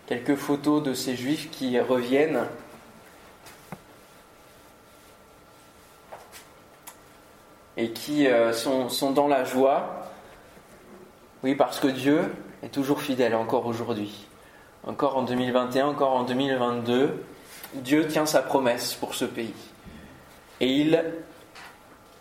quelques 0.07 0.35
photos 0.35 0.83
de 0.83 0.93
ces 0.93 1.17
juifs 1.17 1.51
qui 1.51 1.81
reviennent. 1.81 2.41
Et 7.81 7.93
qui 7.93 8.27
euh, 8.27 8.53
sont, 8.53 8.91
sont 8.91 9.11
dans 9.11 9.27
la 9.27 9.45
joie. 9.45 10.07
Oui, 11.43 11.55
parce 11.55 11.81
que 11.81 11.89
Dieu 11.89 12.21
est 12.63 12.69
toujours 12.69 13.01
fidèle 13.01 13.35
encore 13.35 13.65
aujourd'hui. 13.65 14.27
Encore 14.87 15.17
en 15.17 15.23
2021, 15.23 15.87
encore 15.87 16.13
en 16.13 16.25
2022, 16.25 17.25
Dieu 17.77 18.07
tient 18.07 18.27
sa 18.27 18.43
promesse 18.43 18.93
pour 18.93 19.15
ce 19.15 19.25
pays. 19.25 19.55
Et 20.61 20.69
il 20.69 21.03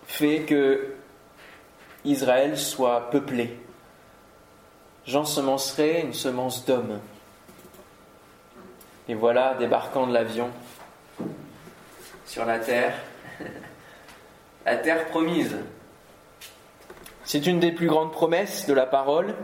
fait 0.08 0.44
que 0.44 0.94
Israël 2.06 2.58
soit 2.58 3.10
peuplé. 3.10 3.60
J'ensemencerai 5.06 6.04
une 6.04 6.14
semence 6.14 6.66
d'hommes. 6.66 7.02
Et 9.10 9.14
voilà, 9.14 9.56
débarquant 9.56 10.08
de 10.08 10.14
l'avion 10.14 10.52
sur 12.26 12.46
la 12.46 12.60
terre, 12.60 12.94
la 14.66 14.78
terre 14.78 15.06
promise. 15.08 15.56
C'est 17.24 17.46
une 17.46 17.60
des 17.60 17.72
plus 17.72 17.88
grandes 17.88 18.12
promesses 18.12 18.66
de 18.66 18.74
la 18.74 18.86
parole 18.86 19.36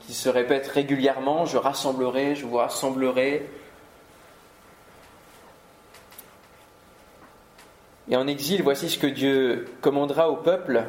qui 0.00 0.14
se 0.14 0.28
répète 0.28 0.66
régulièrement, 0.66 1.46
je 1.46 1.56
rassemblerai, 1.56 2.34
je 2.34 2.44
vous 2.44 2.56
rassemblerai. 2.56 3.48
Et 8.10 8.16
en 8.16 8.26
exil, 8.26 8.62
voici 8.62 8.90
ce 8.90 8.98
que 8.98 9.06
Dieu 9.06 9.66
commandera 9.80 10.28
au 10.28 10.36
peuple. 10.36 10.84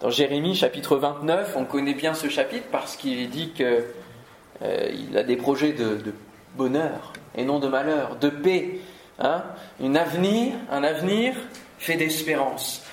Dans 0.00 0.10
Jérémie 0.10 0.54
chapitre 0.54 0.96
29, 0.96 1.56
on 1.56 1.64
connaît 1.64 1.94
bien 1.94 2.12
ce 2.12 2.28
chapitre 2.28 2.66
parce 2.70 2.96
qu'il 2.96 3.30
dit 3.30 3.52
qu'il 3.52 3.82
euh, 4.62 5.16
a 5.18 5.22
des 5.22 5.36
projets 5.36 5.72
de, 5.72 5.98
bonheur 6.56 7.14
et 7.34 7.44
non 7.44 7.58
de 7.58 7.68
malheur, 7.68 8.16
de 8.16 8.28
paix, 8.28 8.80
hein, 9.18 9.42
un 9.82 9.94
avenir, 9.94 10.52
un 10.70 10.84
avenir 10.84 11.34
fait 11.78 11.96
d'espérance. 11.96 12.84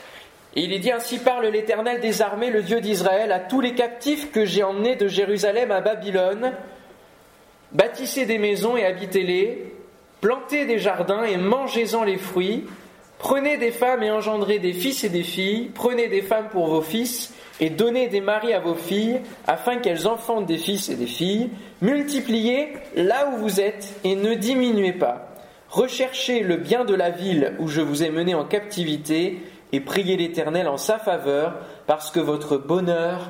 Et 0.55 0.63
il 0.63 0.73
est 0.73 0.79
dit 0.79 0.91
ainsi 0.91 1.19
parle 1.19 1.47
l'Éternel 1.47 2.01
des 2.01 2.21
armées, 2.21 2.49
le 2.49 2.61
Dieu 2.61 2.81
d'Israël, 2.81 3.31
à 3.31 3.39
tous 3.39 3.61
les 3.61 3.73
captifs 3.73 4.31
que 4.31 4.45
j'ai 4.45 4.63
emmenés 4.63 4.97
de 4.97 5.07
Jérusalem 5.07 5.71
à 5.71 5.79
Babylone. 5.79 6.53
Bâtissez 7.71 8.25
des 8.25 8.37
maisons 8.37 8.75
et 8.75 8.85
habitez-les, 8.85 9.73
plantez 10.19 10.65
des 10.65 10.77
jardins 10.77 11.23
et 11.23 11.37
mangez-en 11.37 12.03
les 12.03 12.17
fruits. 12.17 12.65
Prenez 13.17 13.57
des 13.57 13.71
femmes 13.71 14.03
et 14.03 14.11
engendrez 14.11 14.59
des 14.59 14.73
fils 14.73 15.03
et 15.05 15.09
des 15.09 15.23
filles. 15.23 15.71
Prenez 15.73 16.09
des 16.09 16.21
femmes 16.21 16.49
pour 16.49 16.67
vos 16.67 16.81
fils 16.81 17.33
et 17.61 17.69
donnez 17.69 18.07
des 18.07 18.19
maris 18.19 18.53
à 18.53 18.59
vos 18.59 18.73
filles, 18.73 19.21
afin 19.47 19.77
qu'elles 19.77 20.07
enfantent 20.07 20.47
des 20.47 20.57
fils 20.57 20.89
et 20.89 20.95
des 20.95 21.05
filles. 21.05 21.51
Multipliez 21.81 22.73
là 22.95 23.29
où 23.31 23.37
vous 23.37 23.61
êtes 23.61 23.93
et 24.03 24.15
ne 24.15 24.33
diminuez 24.33 24.93
pas. 24.93 25.30
Recherchez 25.71 26.41
le 26.41 26.57
bien 26.57 26.83
de 26.83 26.93
la 26.93 27.09
ville 27.09 27.55
où 27.59 27.69
je 27.69 27.79
vous 27.79 28.03
ai 28.03 28.09
mené 28.09 28.35
en 28.35 28.43
captivité 28.43 29.41
et 29.71 29.79
priez 29.79 30.17
l'Éternel 30.17 30.67
en 30.67 30.75
sa 30.75 30.99
faveur, 30.99 31.55
parce 31.87 32.11
que 32.11 32.19
votre 32.19 32.57
bonheur 32.57 33.29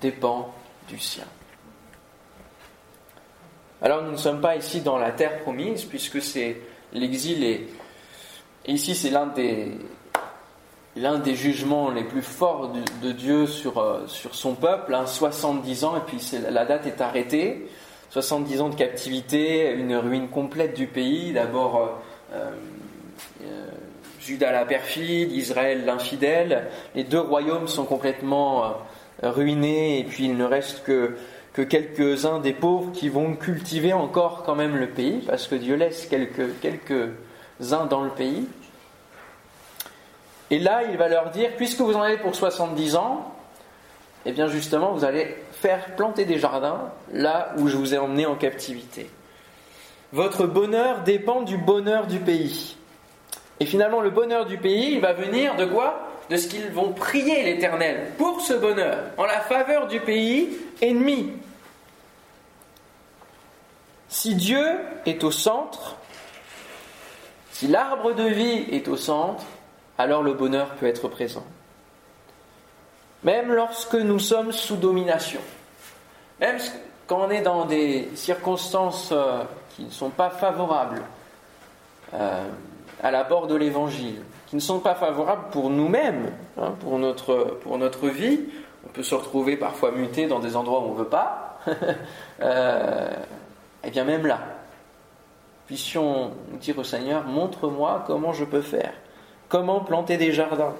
dépend 0.00 0.54
du 0.88 1.00
sien. 1.00 1.24
Alors 3.82 4.02
nous 4.02 4.12
ne 4.12 4.16
sommes 4.16 4.40
pas 4.40 4.54
ici 4.54 4.82
dans 4.82 4.98
la 4.98 5.10
terre 5.10 5.40
promise, 5.40 5.84
puisque 5.84 6.22
c'est 6.22 6.60
l'exil 6.92 7.42
et, 7.42 7.66
ici 8.68 8.94
c'est 8.94 9.10
l'un 9.10 9.26
des, 9.26 9.74
jugements 11.34 11.90
les 11.90 12.04
plus 12.04 12.22
forts 12.22 12.72
de, 13.02 13.10
Dieu 13.10 13.48
sur, 13.48 13.78
euh, 13.78 14.06
sur 14.06 14.36
son 14.36 14.54
peuple, 14.54 14.96
70 15.04 15.82
hein, 15.82 15.88
ans, 15.88 15.96
et 15.96 16.02
puis 16.06 16.24
la 16.48 16.64
date 16.66 16.86
est 16.86 17.00
arrêtée. 17.00 17.68
70 18.10 18.60
ans 18.60 18.68
de 18.68 18.74
captivité, 18.74 19.70
une 19.72 19.94
ruine 19.94 20.28
complète 20.28 20.74
du 20.74 20.88
pays, 20.88 21.32
d'abord 21.32 22.00
euh, 22.34 22.50
euh, 23.44 23.70
Judas 24.20 24.50
la 24.50 24.64
perfide, 24.64 25.30
Israël 25.30 25.84
l'infidèle. 25.84 26.66
Les 26.96 27.04
deux 27.04 27.20
royaumes 27.20 27.68
sont 27.68 27.84
complètement 27.84 28.64
euh, 28.64 29.30
ruinés 29.30 30.00
et 30.00 30.04
puis 30.04 30.24
il 30.24 30.36
ne 30.36 30.44
reste 30.44 30.82
que, 30.82 31.16
que 31.52 31.62
quelques-uns 31.62 32.40
des 32.40 32.52
pauvres 32.52 32.90
qui 32.92 33.08
vont 33.08 33.34
cultiver 33.34 33.92
encore 33.92 34.42
quand 34.42 34.56
même 34.56 34.76
le 34.76 34.88
pays 34.88 35.22
parce 35.26 35.46
que 35.46 35.54
Dieu 35.54 35.76
laisse 35.76 36.06
quelques, 36.06 36.58
quelques-uns 36.60 37.86
dans 37.86 38.02
le 38.02 38.10
pays. 38.10 38.48
Et 40.50 40.58
là, 40.58 40.82
il 40.90 40.96
va 40.96 41.06
leur 41.06 41.30
dire, 41.30 41.50
puisque 41.56 41.80
vous 41.80 41.94
en 41.94 42.02
avez 42.02 42.18
pour 42.18 42.34
70 42.34 42.96
ans, 42.96 43.32
eh 44.26 44.32
bien 44.32 44.48
justement, 44.48 44.92
vous 44.92 45.04
allez 45.04 45.36
faire 45.60 45.94
planter 45.94 46.24
des 46.24 46.38
jardins 46.38 46.90
là 47.12 47.52
où 47.58 47.68
je 47.68 47.76
vous 47.76 47.94
ai 47.94 47.98
emmené 47.98 48.24
en 48.26 48.34
captivité. 48.34 49.10
Votre 50.12 50.46
bonheur 50.46 51.02
dépend 51.02 51.42
du 51.42 51.58
bonheur 51.58 52.06
du 52.06 52.18
pays. 52.18 52.76
Et 53.60 53.66
finalement, 53.66 54.00
le 54.00 54.10
bonheur 54.10 54.46
du 54.46 54.56
pays, 54.56 54.94
il 54.94 55.00
va 55.00 55.12
venir 55.12 55.56
de 55.56 55.66
quoi? 55.66 56.08
De 56.30 56.36
ce 56.36 56.48
qu'ils 56.48 56.68
vont 56.68 56.92
prier 56.92 57.42
l'Éternel 57.42 58.12
pour 58.16 58.40
ce 58.40 58.54
bonheur, 58.54 58.98
en 59.18 59.24
la 59.24 59.40
faveur 59.40 59.86
du 59.86 60.00
pays 60.00 60.56
ennemi. 60.80 61.32
Si 64.08 64.34
Dieu 64.34 64.64
est 65.06 65.22
au 65.24 65.30
centre, 65.30 65.96
si 67.52 67.66
l'arbre 67.68 68.12
de 68.14 68.24
vie 68.24 68.64
est 68.72 68.88
au 68.88 68.96
centre, 68.96 69.44
alors 69.98 70.22
le 70.22 70.32
bonheur 70.32 70.68
peut 70.76 70.86
être 70.86 71.08
présent. 71.08 71.44
Même 73.22 73.52
lorsque 73.52 73.94
nous 73.94 74.18
sommes 74.18 74.52
sous 74.52 74.76
domination, 74.76 75.40
même 76.40 76.58
quand 77.06 77.26
on 77.26 77.30
est 77.30 77.42
dans 77.42 77.66
des 77.66 78.08
circonstances 78.14 79.10
euh, 79.12 79.42
qui 79.70 79.84
ne 79.84 79.90
sont 79.90 80.10
pas 80.10 80.30
favorables, 80.30 81.02
euh, 82.14 82.44
à 83.02 83.10
l'abord 83.10 83.46
de 83.46 83.54
l'Évangile, 83.54 84.22
qui 84.46 84.56
ne 84.56 84.60
sont 84.60 84.80
pas 84.80 84.94
favorables 84.94 85.50
pour 85.50 85.70
nous-mêmes, 85.70 86.32
hein, 86.58 86.74
pour, 86.80 86.98
notre, 86.98 87.58
pour 87.62 87.78
notre 87.78 88.08
vie. 88.08 88.40
On 88.86 88.88
peut 88.88 89.02
se 89.02 89.14
retrouver 89.14 89.56
parfois 89.56 89.92
muté 89.92 90.26
dans 90.26 90.38
des 90.38 90.56
endroits 90.56 90.80
où 90.80 90.90
on 90.90 90.92
ne 90.94 90.98
veut 90.98 91.04
pas. 91.04 91.58
euh, 92.42 93.10
et 93.82 93.88
eh 93.88 93.90
bien 93.90 94.04
même 94.04 94.26
là, 94.26 94.40
puissions 95.66 96.32
dire 96.60 96.78
au 96.78 96.84
Seigneur, 96.84 97.24
montre-moi 97.24 98.04
comment 98.06 98.32
je 98.32 98.44
peux 98.44 98.60
faire, 98.60 98.92
comment 99.48 99.80
planter 99.80 100.16
des 100.16 100.32
jardins. 100.32 100.74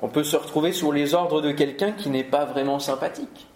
On 0.00 0.08
peut 0.08 0.24
se 0.24 0.36
retrouver 0.36 0.72
sous 0.72 0.92
les 0.92 1.14
ordres 1.14 1.42
de 1.42 1.52
quelqu'un 1.52 1.92
qui 1.92 2.08
n'est 2.08 2.24
pas 2.24 2.46
vraiment 2.46 2.78
sympathique. 2.78 3.46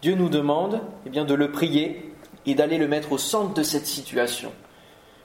Dieu 0.00 0.14
nous 0.14 0.28
demande 0.28 0.80
eh 1.06 1.10
bien, 1.10 1.24
de 1.24 1.34
le 1.34 1.50
prier 1.50 2.14
et 2.46 2.54
d'aller 2.54 2.78
le 2.78 2.86
mettre 2.86 3.12
au 3.12 3.18
centre 3.18 3.52
de 3.52 3.64
cette 3.64 3.86
situation, 3.86 4.52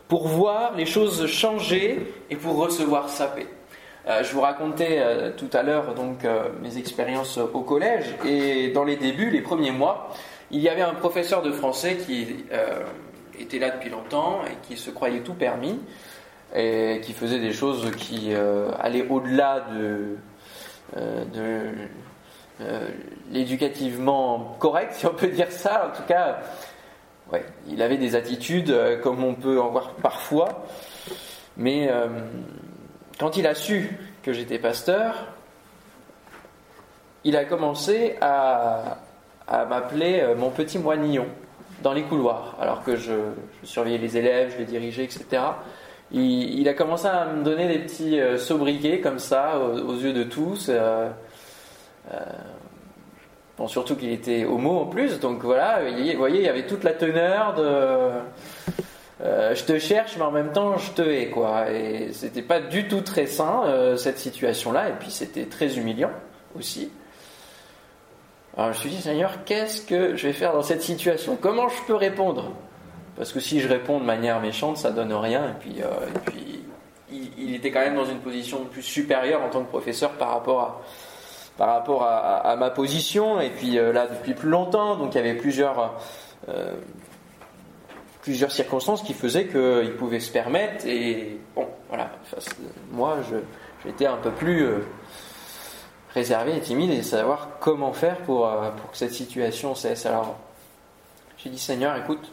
pour 0.07 0.27
voir 0.27 0.75
les 0.75 0.87
choses 0.87 1.27
changer 1.27 2.11
et 2.31 2.35
pour 2.35 2.55
recevoir 2.55 3.09
sa 3.09 3.27
paix. 3.27 3.47
Euh, 4.07 4.23
je 4.23 4.33
vous 4.33 4.41
racontais 4.41 4.97
euh, 4.99 5.31
tout 5.31 5.49
à 5.53 5.63
l'heure 5.63 5.93
donc 5.93 6.25
euh, 6.25 6.49
mes 6.61 6.77
expériences 6.77 7.37
au 7.37 7.61
collège 7.61 8.15
et 8.25 8.69
dans 8.69 8.83
les 8.83 8.97
débuts, 8.97 9.29
les 9.29 9.41
premiers 9.41 9.71
mois, 9.71 10.09
il 10.51 10.59
y 10.59 10.67
avait 10.67 10.81
un 10.81 10.93
professeur 10.93 11.41
de 11.41 11.51
français 11.51 11.97
qui 11.97 12.45
était 13.39 13.57
là 13.57 13.71
depuis 13.71 13.89
longtemps 13.89 14.41
et 14.45 14.67
qui 14.67 14.77
se 14.77 14.91
croyait 14.91 15.21
tout 15.21 15.33
permis 15.33 15.79
et 16.55 17.01
qui 17.01 17.13
faisait 17.13 17.39
des 17.39 17.53
choses 17.53 17.89
qui 17.97 18.33
allaient 18.79 19.07
au-delà 19.09 19.65
de, 19.73 20.17
de 20.95 21.71
l'éducativement 23.31 24.55
correct, 24.59 24.93
si 24.93 25.05
on 25.07 25.13
peut 25.13 25.27
dire 25.27 25.51
ça. 25.51 25.89
En 25.91 25.97
tout 25.97 26.03
cas, 26.03 26.39
il 27.67 27.81
avait 27.81 27.97
des 27.97 28.15
attitudes 28.15 28.69
euh, 28.69 28.99
comme 28.99 29.23
on 29.23 29.35
peut 29.35 29.59
en 29.59 29.69
voir 29.69 29.91
parfois, 30.01 30.65
mais 31.57 31.89
euh, 31.89 32.07
quand 33.19 33.37
il 33.37 33.47
a 33.47 33.55
su 33.55 33.97
que 34.21 34.33
j'étais 34.33 34.59
pasteur, 34.59 35.27
il 37.23 37.37
a 37.37 37.45
commencé 37.45 38.17
à, 38.21 38.97
m'appeler 39.69 40.21
euh, 40.21 40.35
mon 40.35 40.49
petit 40.49 40.79
moignillon 40.79 41.27
dans 41.81 41.93
les 41.93 42.03
couloirs, 42.03 42.55
alors 42.59 42.83
que 42.83 42.95
je, 42.95 43.13
surveillais 43.63 43.97
les 43.97 44.17
élèves, 44.17 44.53
je 44.53 44.59
les 44.59 44.65
dirigeais, 44.65 45.03
etc. 45.03 45.41
Il, 46.13 46.67
a 46.69 46.73
commencé 46.73 47.07
à 47.07 47.25
me 47.25 47.43
donner 47.43 47.67
des 47.67 47.79
petits 47.79 48.19
sobriquets 48.37 48.99
comme 48.99 49.17
ça, 49.19 49.57
aux, 49.59 49.95
yeux 49.95 50.13
de 50.13 50.23
tous. 50.23 50.69
Bon, 53.57 53.67
surtout 53.67 53.95
qu'il 53.95 54.11
était 54.11 54.45
homo 54.45 54.79
en 54.79 54.85
plus, 54.85 55.19
donc 55.19 55.43
voilà, 55.43 55.79
vous 55.81 56.17
voyez, 56.17 56.39
il 56.39 56.45
y 56.45 56.49
avait 56.49 56.65
toute 56.65 56.83
la 56.83 56.93
teneur 56.93 57.53
de 57.55 58.11
euh, 59.23 59.55
je 59.55 59.63
te 59.63 59.79
cherche, 59.79 60.17
mais 60.17 60.23
en 60.23 60.31
même 60.31 60.51
temps 60.51 60.77
je 60.77 60.91
te 60.91 61.01
hais, 61.01 61.29
quoi. 61.29 61.71
Et 61.71 62.11
c'était 62.11 62.41
pas 62.41 62.59
du 62.59 62.87
tout 62.87 63.01
très 63.01 63.25
sain 63.25 63.63
euh, 63.65 63.95
cette 63.95 64.19
situation-là, 64.19 64.89
et 64.89 64.93
puis 64.93 65.11
c'était 65.11 65.45
très 65.45 65.77
humiliant 65.77 66.11
aussi. 66.57 66.91
Alors 68.57 68.73
je 68.73 68.77
me 68.77 68.81
suis 68.81 68.89
dit, 68.89 69.01
Seigneur, 69.01 69.43
qu'est-ce 69.45 69.81
que 69.81 70.15
je 70.15 70.27
vais 70.27 70.33
faire 70.33 70.53
dans 70.53 70.61
cette 70.61 70.81
situation? 70.81 71.37
Comment 71.39 71.69
je 71.69 71.81
peux 71.87 71.95
répondre? 71.95 72.51
Parce 73.15 73.31
que 73.31 73.39
si 73.39 73.59
je 73.59 73.67
réponds 73.67 73.99
de 73.99 74.05
manière 74.05 74.39
méchante, 74.39 74.77
ça 74.77 74.91
donne 74.91 75.13
rien, 75.13 75.49
et 75.49 75.59
puis, 75.59 75.75
euh, 75.81 75.89
il, 77.11 77.53
était 77.53 77.71
quand 77.71 77.81
même 77.81 77.95
dans 77.95 78.05
une 78.05 78.19
position 78.19 78.65
plus 78.65 78.81
supérieure 78.81 79.43
en 79.43 79.49
tant 79.49 79.63
que 79.63 79.69
professeur 79.69 80.13
par 80.13 80.29
rapport 80.29 80.61
à, 80.61 80.81
par 81.57 81.69
rapport 81.69 82.03
à, 82.03 82.55
ma 82.55 82.71
position. 82.71 83.39
Et 83.39 83.51
puis 83.51 83.77
euh, 83.77 83.93
là, 83.93 84.07
depuis 84.07 84.33
plus 84.33 84.49
longtemps, 84.49 84.95
donc 84.95 85.13
il 85.13 85.17
y 85.17 85.19
avait 85.19 85.35
plusieurs, 85.35 85.93
euh, 86.49 86.73
plusieurs 88.23 88.51
circonstances 88.51 89.03
qui 89.03 89.13
faisaient 89.13 89.45
qu'il 89.45 89.93
pouvait 89.97 90.19
se 90.19 90.31
permettre. 90.31 90.87
Et 90.87 91.37
bon, 91.55 91.67
voilà, 91.89 92.09
moi, 92.91 93.17
j'étais 93.85 94.07
un 94.07 94.17
peu 94.17 94.31
plus 94.31 94.67
réservé 96.15 96.57
et 96.57 96.61
timide 96.61 96.89
et 96.89 97.03
savoir 97.03 97.49
comment 97.59 97.93
faire 97.93 98.17
pour, 98.21 98.49
pour 98.77 98.91
que 98.91 98.97
cette 98.97 99.13
situation 99.13 99.75
cesse. 99.75 100.07
Alors, 100.07 100.35
j'ai 101.37 101.51
dit, 101.51 101.59
Seigneur, 101.59 101.95
écoute, 101.97 102.32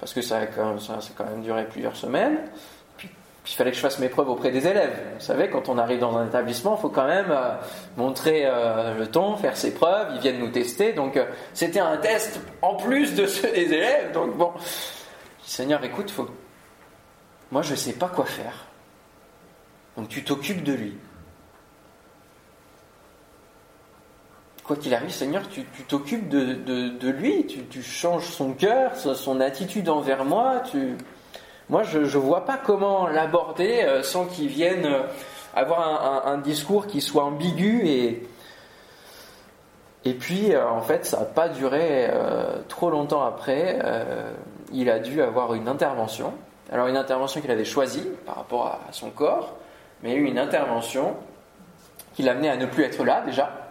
parce 0.00 0.12
que 0.14 0.22
ça 0.22 0.38
a 0.38 0.46
quand 0.46 0.66
même, 0.66 0.80
ça, 0.80 0.98
quand 1.16 1.26
même 1.26 1.42
duré 1.42 1.66
plusieurs 1.66 1.96
semaines 1.96 2.38
il 3.50 3.54
fallait 3.54 3.70
que 3.70 3.76
je 3.76 3.82
fasse 3.82 3.98
mes 3.98 4.08
preuves 4.08 4.28
auprès 4.28 4.50
des 4.50 4.66
élèves. 4.66 4.96
Vous 5.18 5.24
savez, 5.24 5.48
quand 5.48 5.68
on 5.68 5.78
arrive 5.78 5.98
dans 5.98 6.16
un 6.16 6.26
établissement, 6.26 6.76
il 6.76 6.80
faut 6.80 6.88
quand 6.88 7.06
même 7.06 7.30
euh, 7.30 7.54
montrer 7.96 8.42
euh, 8.44 8.96
le 8.96 9.06
ton, 9.08 9.36
faire 9.36 9.56
ses 9.56 9.74
preuves, 9.74 10.08
ils 10.14 10.20
viennent 10.20 10.38
nous 10.38 10.50
tester. 10.50 10.92
Donc 10.92 11.16
euh, 11.16 11.26
c'était 11.52 11.80
un 11.80 11.96
test 11.96 12.40
en 12.62 12.76
plus 12.76 13.14
de 13.14 13.26
ceux 13.26 13.50
des 13.50 13.72
élèves. 13.72 14.12
Donc 14.12 14.36
bon, 14.36 14.52
Seigneur, 15.42 15.82
écoute, 15.82 16.14
moi 17.50 17.62
je 17.62 17.72
ne 17.72 17.76
sais 17.76 17.94
pas 17.94 18.08
quoi 18.08 18.26
faire. 18.26 18.66
Donc 19.96 20.08
tu 20.08 20.22
t'occupes 20.22 20.62
de 20.62 20.74
lui. 20.74 20.98
Quoi 24.70 24.76
qu'il 24.76 24.94
arrive, 24.94 25.10
Seigneur, 25.10 25.42
tu 25.48 25.64
t'occupes 25.88 26.28
de, 26.28 27.10
lui, 27.10 27.44
tu, 27.44 27.82
changes 27.82 28.26
son 28.26 28.52
cœur, 28.52 28.94
son 28.94 29.40
attitude 29.40 29.88
envers 29.88 30.24
moi, 30.24 30.62
moi, 31.68 31.82
je 31.82 31.98
ne 31.98 32.06
vois 32.06 32.44
pas 32.44 32.56
comment 32.56 33.08
l'aborder 33.08 33.82
euh, 33.82 34.04
sans 34.04 34.26
qu'il 34.26 34.46
vienne 34.46 34.86
euh, 34.86 35.02
avoir 35.56 36.24
un, 36.24 36.38
discours 36.38 36.86
qui 36.86 37.00
soit 37.00 37.24
ambigu 37.24 37.82
et, 40.04 40.14
puis, 40.14 40.54
euh, 40.54 40.64
en 40.70 40.82
fait, 40.82 41.04
ça 41.04 41.18
n'a 41.18 41.24
pas 41.24 41.48
duré 41.48 42.08
trop 42.68 42.90
longtemps 42.90 43.24
après. 43.24 43.76
il 44.72 44.88
a 44.88 45.00
dû 45.00 45.20
avoir 45.20 45.54
une 45.54 45.66
intervention. 45.66 46.32
Alors, 46.70 46.86
une 46.86 46.96
intervention 46.96 47.40
qu'il 47.40 47.50
avait 47.50 47.64
choisie 47.64 48.06
par 48.24 48.36
rapport 48.36 48.66
à, 48.68 48.78
son 48.92 49.10
corps, 49.10 49.52
mais 50.04 50.14
une 50.14 50.38
intervention 50.38 51.16
qui 52.14 52.22
l'amenait 52.22 52.50
à 52.50 52.56
ne 52.56 52.66
plus 52.66 52.84
être 52.84 53.02
là 53.02 53.24
déjà. 53.26 53.69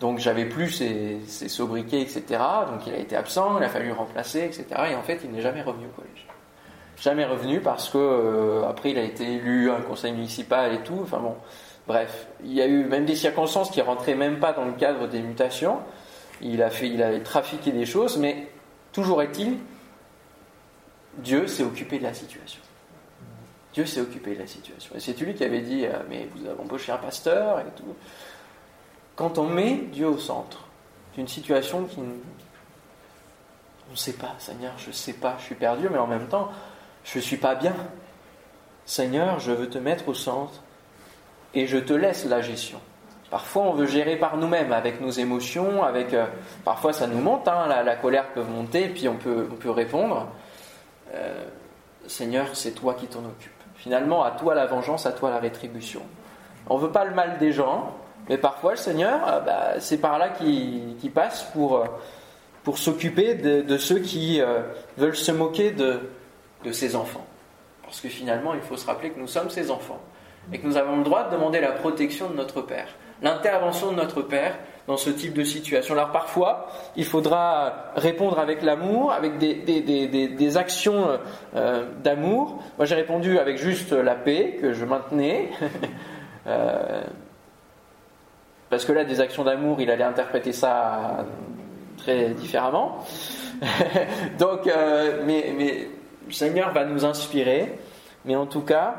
Donc, 0.00 0.18
j'avais 0.18 0.44
plus 0.44 0.70
ses, 0.70 1.48
sobriquets, 1.48 2.02
etc. 2.02 2.24
Donc, 2.70 2.86
il 2.86 2.94
a 2.94 2.98
été 2.98 3.16
absent, 3.16 3.58
il 3.58 3.64
a 3.64 3.68
fallu 3.68 3.92
remplacer, 3.92 4.40
etc. 4.40 4.66
Et 4.90 4.94
en 4.94 5.02
fait, 5.02 5.20
il 5.24 5.30
n'est 5.30 5.40
jamais 5.40 5.62
revenu 5.62 5.86
au 5.86 6.00
collège 6.00 6.26
jamais 7.02 7.24
revenu 7.24 7.60
parce 7.60 7.88
que 7.88 7.98
euh, 7.98 8.68
après 8.68 8.90
il 8.90 8.98
a 8.98 9.02
été 9.02 9.34
élu 9.34 9.70
à 9.70 9.76
un 9.76 9.80
conseil 9.80 10.12
municipal 10.12 10.72
et 10.74 10.80
tout. 10.80 11.00
Enfin 11.02 11.18
bon, 11.18 11.36
bref, 11.86 12.26
il 12.44 12.52
y 12.52 12.62
a 12.62 12.66
eu 12.66 12.84
même 12.84 13.04
des 13.04 13.16
circonstances 13.16 13.70
qui 13.70 13.80
rentraient 13.80 14.14
même 14.14 14.38
pas 14.38 14.52
dans 14.52 14.64
le 14.64 14.72
cadre 14.72 15.06
des 15.06 15.20
mutations. 15.20 15.80
Il 16.40 16.62
a 16.62 16.70
fait, 16.70 16.88
il 16.88 17.02
a 17.02 17.18
trafiqué 17.20 17.72
des 17.72 17.86
choses, 17.86 18.18
mais 18.18 18.48
toujours 18.92 19.22
est-il, 19.22 19.58
Dieu 21.18 21.46
s'est 21.46 21.62
occupé 21.62 21.98
de 21.98 22.04
la 22.04 22.12
situation. 22.12 22.60
Dieu 23.72 23.86
s'est 23.86 24.00
occupé 24.00 24.34
de 24.34 24.40
la 24.40 24.46
situation. 24.46 24.94
Et 24.94 25.00
c'est 25.00 25.18
lui 25.20 25.34
qui 25.34 25.44
avait 25.44 25.60
dit, 25.60 25.86
euh, 25.86 25.92
mais 26.08 26.28
vous 26.34 26.46
avez 26.46 26.58
embauché 26.60 26.92
un 26.92 26.98
pasteur 26.98 27.60
et 27.60 27.64
tout. 27.76 27.94
Quand 29.16 29.38
on 29.38 29.46
met 29.46 29.76
Dieu 29.92 30.06
au 30.06 30.18
centre 30.18 30.64
d'une 31.14 31.26
situation 31.26 31.84
qui 31.84 31.98
on 33.88 33.92
ne 33.92 33.96
sait 33.96 34.12
pas, 34.12 34.34
Seigneur, 34.38 34.72
je 34.76 34.88
ne 34.88 34.92
sais 34.92 35.14
pas, 35.14 35.36
je 35.38 35.44
suis 35.44 35.54
perdu, 35.54 35.88
mais 35.90 35.98
en 35.98 36.06
même 36.06 36.28
temps, 36.28 36.50
je 37.04 37.18
ne 37.18 37.22
suis 37.22 37.38
pas 37.38 37.54
bien. 37.54 37.74
Seigneur, 38.84 39.40
je 39.40 39.52
veux 39.52 39.70
te 39.70 39.78
mettre 39.78 40.08
au 40.08 40.14
centre 40.14 40.62
et 41.54 41.66
je 41.66 41.78
te 41.78 41.92
laisse 41.92 42.26
la 42.26 42.42
gestion. 42.42 42.80
Parfois, 43.30 43.62
on 43.62 43.72
veut 43.72 43.86
gérer 43.86 44.16
par 44.16 44.36
nous-mêmes, 44.36 44.72
avec 44.72 45.00
nos 45.00 45.10
émotions, 45.10 45.82
avec. 45.82 46.14
Euh, 46.14 46.26
parfois, 46.64 46.92
ça 46.92 47.06
nous 47.06 47.18
monte, 47.18 47.48
hein, 47.48 47.66
la, 47.66 47.96
colère 47.96 48.28
peut 48.28 48.42
monter, 48.42 48.88
puis 48.88 49.08
on 49.08 49.16
peut, 49.16 49.48
on 49.50 49.56
peut 49.56 49.70
répondre. 49.70 50.28
Euh, 51.14 51.44
Seigneur, 52.06 52.48
c'est 52.54 52.72
toi 52.72 52.94
qui 52.94 53.06
t'en 53.06 53.20
occupes. 53.20 53.52
Finalement, 53.74 54.22
à 54.22 54.32
toi 54.32 54.54
la 54.54 54.66
vengeance, 54.66 55.06
à 55.06 55.12
toi 55.12 55.30
la 55.30 55.38
rétribution. 55.38 56.02
On 56.68 56.76
ne 56.76 56.82
veut 56.82 56.92
pas 56.92 57.04
le 57.04 57.14
mal 57.14 57.38
des 57.38 57.52
gens, 57.52 57.92
mais 58.28 58.38
parfois, 58.38 58.72
le 58.72 58.76
Seigneur, 58.76 59.20
euh, 59.26 59.40
bah, 59.40 59.80
c'est 59.80 59.98
par 59.98 60.18
là 60.18 60.30
qu'il 60.30 61.10
passe 61.14 61.44
pour, 61.52 61.84
pour 62.62 62.78
s'occuper 62.78 63.34
de, 63.34 63.78
ceux 63.78 63.98
qui 64.00 64.40
veulent 64.96 65.16
se 65.16 65.32
moquer 65.32 65.70
de, 65.70 66.00
de 66.64 66.72
ses 66.72 66.96
enfants. 66.96 67.26
Parce 67.82 68.00
que 68.00 68.08
finalement, 68.08 68.54
il 68.54 68.60
faut 68.60 68.76
se 68.76 68.86
rappeler 68.86 69.10
que 69.10 69.20
nous 69.20 69.28
sommes 69.28 69.50
ses 69.50 69.70
enfants 69.70 70.00
et 70.52 70.58
que 70.58 70.66
nous 70.66 70.76
avons 70.76 70.96
le 70.96 71.04
droit 71.04 71.24
de 71.24 71.34
demander 71.34 71.60
la 71.60 71.72
protection 71.72 72.28
de 72.30 72.34
notre 72.34 72.62
Père, 72.62 72.88
l'intervention 73.22 73.92
de 73.92 73.96
notre 73.96 74.22
Père 74.22 74.56
dans 74.86 74.96
ce 74.96 75.10
type 75.10 75.34
de 75.34 75.44
situation. 75.44 75.94
Alors 75.94 76.12
parfois, 76.12 76.68
il 76.96 77.04
faudra 77.04 77.92
répondre 77.96 78.38
avec 78.38 78.62
l'amour, 78.62 79.12
avec 79.12 79.38
des, 79.38 79.54
des, 79.54 80.56
actions 80.56 81.18
euh, 81.56 81.86
d'amour. 82.02 82.62
Moi, 82.78 82.86
j'ai 82.86 82.94
répondu 82.94 83.38
avec 83.38 83.58
juste 83.58 83.92
la 83.92 84.14
paix 84.14 84.58
que 84.60 84.72
je 84.72 84.84
maintenais. 84.84 85.50
Euh, 86.48 87.02
parce 88.76 88.84
que 88.84 88.92
là, 88.92 89.04
des 89.04 89.22
actions 89.22 89.42
d'amour, 89.42 89.80
il 89.80 89.90
allait 89.90 90.04
interpréter 90.04 90.52
ça 90.52 91.24
très 91.96 92.28
différemment. 92.34 93.02
Donc, 94.38 94.66
euh, 94.66 95.22
mais, 95.24 95.88
le 96.26 96.32
Seigneur 96.34 96.74
va 96.74 96.84
nous 96.84 97.06
inspirer, 97.06 97.72
mais 98.26 98.36
en 98.36 98.44
tout 98.44 98.60
cas, 98.60 98.96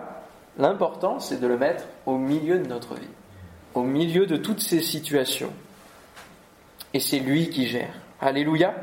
l'important, 0.57 1.19
c'est 1.19 1.39
de 1.39 1.45
le 1.45 1.59
mettre 1.59 1.83
au 2.07 2.17
milieu 2.17 2.57
de 2.57 2.67
notre 2.67 2.95
vie, 2.95 3.07
au 3.75 3.83
milieu 3.83 4.25
de 4.25 4.35
toutes 4.35 4.61
ces 4.61 4.81
situations. 4.81 5.53
Et 6.95 6.99
c'est 6.99 7.19
lui 7.19 7.51
qui 7.51 7.67
gère. 7.67 7.93
Alléluia. 8.19 8.73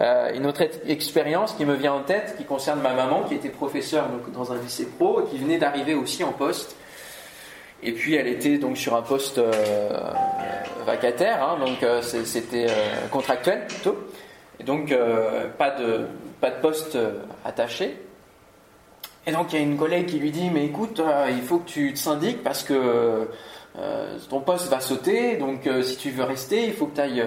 Euh, 0.00 0.34
une 0.34 0.44
autre 0.44 0.64
expérience 0.88 1.52
qui 1.52 1.64
me 1.64 1.74
vient 1.74 1.92
en 1.92 2.02
tête, 2.02 2.34
qui 2.36 2.42
concerne 2.42 2.80
ma 2.80 2.94
maman, 2.94 3.22
qui 3.28 3.34
était 3.34 3.48
professeure 3.48 4.08
dans 4.34 4.50
un 4.50 4.56
lycée 4.56 4.88
pro, 4.88 5.20
et 5.20 5.30
qui 5.30 5.38
venait 5.38 5.58
d'arriver 5.58 5.94
aussi 5.94 6.24
en 6.24 6.32
poste. 6.32 6.74
Et 7.82 7.92
puis 7.92 8.14
elle 8.14 8.26
était 8.26 8.58
donc 8.58 8.76
sur 8.76 8.94
un 8.94 9.02
poste 9.02 9.38
euh, 9.38 9.50
vacataire, 10.84 11.42
hein, 11.42 11.58
donc 11.58 11.82
euh, 11.82 12.02
c'était 12.02 12.66
contractuel 13.10 13.66
plutôt. 13.66 13.96
Et 14.58 14.64
donc 14.64 14.94
pas 15.56 15.70
de 15.70 16.06
pas 16.40 16.50
de 16.50 16.60
poste 16.60 16.96
euh, 16.96 17.20
attaché. 17.44 17.96
Et 19.26 19.32
donc 19.32 19.52
il 19.52 19.56
y 19.56 19.58
a 19.58 19.62
une 19.62 19.76
collègue 19.76 20.06
qui 20.06 20.18
lui 20.18 20.30
dit 20.30 20.50
mais 20.50 20.64
écoute, 20.64 21.00
euh, 21.00 21.26
il 21.30 21.42
faut 21.42 21.58
que 21.58 21.68
tu 21.68 21.92
te 21.92 21.98
syndiques 21.98 22.42
parce 22.42 22.62
que 22.62 23.28
euh, 23.78 24.18
ton 24.28 24.40
poste 24.40 24.68
va 24.68 24.80
sauter, 24.80 25.36
donc 25.36 25.68
si 25.82 25.96
tu 25.96 26.10
veux 26.10 26.24
rester, 26.24 26.66
il 26.66 26.72
faut 26.72 26.86
que, 26.86 27.00
ailles, 27.00 27.24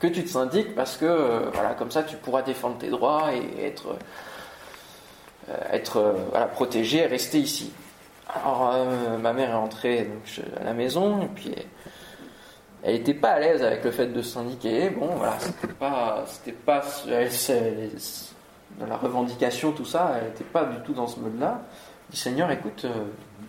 que 0.00 0.08
tu 0.08 0.24
te 0.24 0.28
syndiques 0.28 0.74
parce 0.74 0.96
que 0.96 1.48
voilà, 1.52 1.74
comme 1.74 1.92
ça 1.92 2.02
tu 2.02 2.16
pourras 2.16 2.42
défendre 2.42 2.78
tes 2.78 2.88
droits 2.88 3.30
et 3.32 3.66
être, 3.66 3.96
être 5.70 6.12
protégé 6.54 6.98
et 6.98 7.06
rester 7.06 7.38
ici. 7.38 7.72
Alors 8.44 8.74
ma 9.20 9.32
mère 9.32 9.50
est 9.50 9.54
entrée 9.54 10.08
à 10.60 10.64
la 10.64 10.72
maison 10.72 11.22
et 11.22 11.28
puis 11.34 11.54
elle 12.82 12.94
n'était 12.94 13.14
pas 13.14 13.30
à 13.30 13.40
l'aise 13.40 13.62
avec 13.62 13.84
le 13.84 13.90
fait 13.90 14.06
de 14.06 14.22
syndiquer. 14.22 14.90
Bon 14.90 15.08
voilà, 15.16 15.36
c'était 15.40 15.72
pas, 15.72 16.24
c'était 16.26 16.52
pas, 16.52 16.82
dans 18.78 18.86
la 18.86 18.96
revendication, 18.96 19.72
tout 19.72 19.84
ça, 19.84 20.16
elle 20.18 20.28
n'était 20.28 20.44
pas 20.44 20.64
du 20.64 20.78
tout 20.80 20.92
dans 20.92 21.06
ce 21.06 21.18
mode-là. 21.18 21.62
dit 22.10 22.16
Seigneur, 22.16 22.50
écoute, 22.50 22.84
euh, 22.84 23.04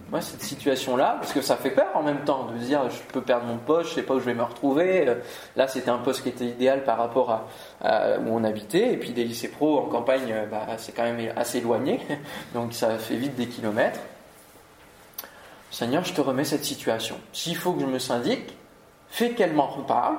moi, 0.10 0.22
cette 0.22 0.42
situation-là, 0.42 1.18
parce 1.20 1.34
que 1.34 1.42
ça 1.42 1.58
fait 1.58 1.72
peur 1.72 1.90
en 1.94 2.02
même 2.02 2.24
temps 2.24 2.46
de 2.46 2.58
dire 2.58 2.90
je 2.90 3.14
peux 3.14 3.22
perdre 3.22 3.46
mon 3.46 3.58
poste, 3.58 3.90
je 3.90 3.96
sais 3.96 4.04
pas 4.04 4.16
où 4.16 4.20
je 4.20 4.26
vais 4.26 4.34
me 4.34 4.44
retrouver. 4.44 5.08
Euh, 5.08 5.16
là, 5.56 5.68
c'était 5.68 5.90
un 5.90 5.98
poste 5.98 6.24
qui 6.24 6.30
était 6.30 6.46
idéal 6.46 6.84
par 6.84 6.98
rapport 6.98 7.46
à, 7.82 8.18
où 8.20 8.30
on 8.30 8.44
habitait. 8.44 8.94
Et 8.94 8.98
puis 8.98 9.12
des 9.12 9.26
lycées 9.26 9.50
pro 9.50 9.80
en 9.80 9.86
campagne, 9.88 10.32
euh, 10.32 10.46
bah, 10.46 10.66
c'est 10.78 10.94
quand 10.94 11.04
même 11.04 11.32
assez 11.36 11.58
éloigné, 11.60 12.00
donc 12.54 12.74
ça 12.74 12.98
fait 12.98 13.16
vite 13.18 13.36
des 13.36 13.48
kilomètres. 13.48 14.00
Seigneur, 15.72 16.04
je 16.04 16.14
te 16.14 16.22
remets 16.22 16.46
cette 16.46 16.64
situation. 16.64 17.20
S'il 17.34 17.56
faut 17.56 17.74
que 17.74 17.82
je 17.82 17.86
me 17.86 18.00
syndique, 18.00 18.56
fais 19.10 19.32
qu'elle 19.32 19.54
m'en 19.54 19.68
reparle, 19.68 20.18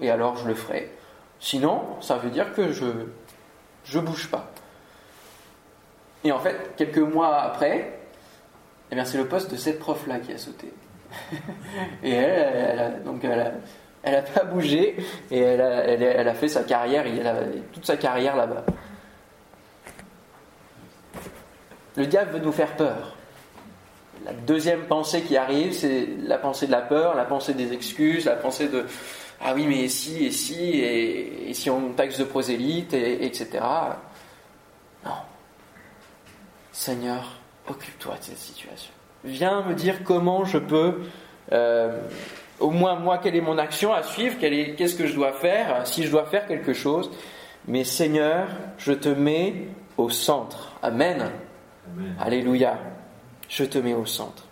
et 0.00 0.10
alors 0.10 0.36
je 0.36 0.48
le 0.48 0.54
ferai. 0.54 0.90
Sinon, 1.38 1.82
ça 2.00 2.16
veut 2.16 2.30
dire 2.30 2.52
que 2.52 2.72
je 2.72 2.86
je 3.84 3.98
bouge 3.98 4.30
pas. 4.30 4.50
Et 6.24 6.32
en 6.32 6.38
fait, 6.38 6.74
quelques 6.76 6.98
mois 6.98 7.40
après, 7.40 7.98
eh 8.90 8.94
bien, 8.94 9.04
c'est 9.04 9.18
le 9.18 9.26
poste 9.26 9.50
de 9.50 9.56
cette 9.56 9.78
prof-là 9.78 10.18
qui 10.18 10.32
a 10.32 10.38
sauté. 10.38 10.72
et 12.02 12.12
elle, 12.12 12.70
elle 12.70 12.78
a, 12.78 12.90
donc 12.90 13.24
elle 13.24 14.14
a, 14.14 14.22
pas 14.22 14.44
bougé 14.44 14.96
et 15.30 15.40
elle 15.40 15.60
a, 15.60 16.30
a, 16.30 16.34
fait 16.34 16.48
sa 16.48 16.62
carrière, 16.62 17.04
elle 17.06 17.26
a, 17.26 17.34
toute 17.72 17.86
sa 17.86 17.96
carrière 17.96 18.36
là-bas. 18.36 18.64
Le 21.96 22.06
diable 22.06 22.32
veut 22.32 22.38
nous 22.38 22.52
faire 22.52 22.76
peur. 22.76 23.16
La 24.24 24.32
deuxième 24.32 24.82
pensée 24.82 25.22
qui 25.22 25.36
arrive, 25.36 25.72
c'est 25.72 26.06
la 26.22 26.38
pensée 26.38 26.66
de 26.66 26.72
la 26.72 26.82
peur, 26.82 27.14
la 27.14 27.24
pensée 27.24 27.54
des 27.54 27.72
excuses, 27.72 28.26
la 28.26 28.36
pensée 28.36 28.68
de 28.68 28.84
ah 29.42 29.54
oui, 29.54 29.66
mais 29.66 29.88
si, 29.88 30.26
et 30.26 30.30
si, 30.30 30.80
et, 30.80 31.54
si 31.54 31.70
on 31.70 31.92
taxe 31.92 32.18
de 32.18 32.24
prosélyte, 32.24 32.92
et, 32.92 33.24
etc. 33.24 33.48
Non. 35.04 35.12
Seigneur, 36.72 37.40
occupe-toi 37.66 38.16
de 38.18 38.22
cette 38.22 38.38
situation. 38.38 38.92
Viens 39.24 39.62
me 39.62 39.74
dire 39.74 40.04
comment 40.04 40.44
je 40.44 40.58
peux, 40.58 41.00
euh, 41.52 42.00
au 42.58 42.70
moins 42.70 42.96
moi, 42.96 43.16
quelle 43.18 43.34
est 43.34 43.40
mon 43.40 43.56
action 43.56 43.94
à 43.94 44.02
suivre, 44.02 44.38
qu'est-ce 44.38 44.94
que 44.94 45.06
je 45.06 45.14
dois 45.14 45.32
faire, 45.32 45.86
si 45.86 46.04
je 46.04 46.10
dois 46.10 46.26
faire 46.26 46.46
quelque 46.46 46.74
chose. 46.74 47.10
Mais 47.66 47.84
Seigneur, 47.84 48.46
je 48.76 48.92
te 48.92 49.08
mets 49.08 49.68
au 49.96 50.10
centre. 50.10 50.72
Amen. 50.82 51.30
Alléluia. 52.18 52.78
Je 53.50 53.64
te 53.64 53.78
mets 53.78 53.94
au 53.94 54.06
centre. 54.06 54.44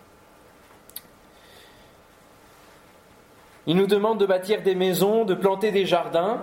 Il 3.68 3.76
nous 3.76 3.87
demande 3.87 4.18
de 4.18 4.26
bâtir 4.26 4.62
des 4.62 4.74
maisons, 4.74 5.24
de 5.24 5.34
planter 5.34 5.70
des 5.70 5.87
jardins. 5.87 6.40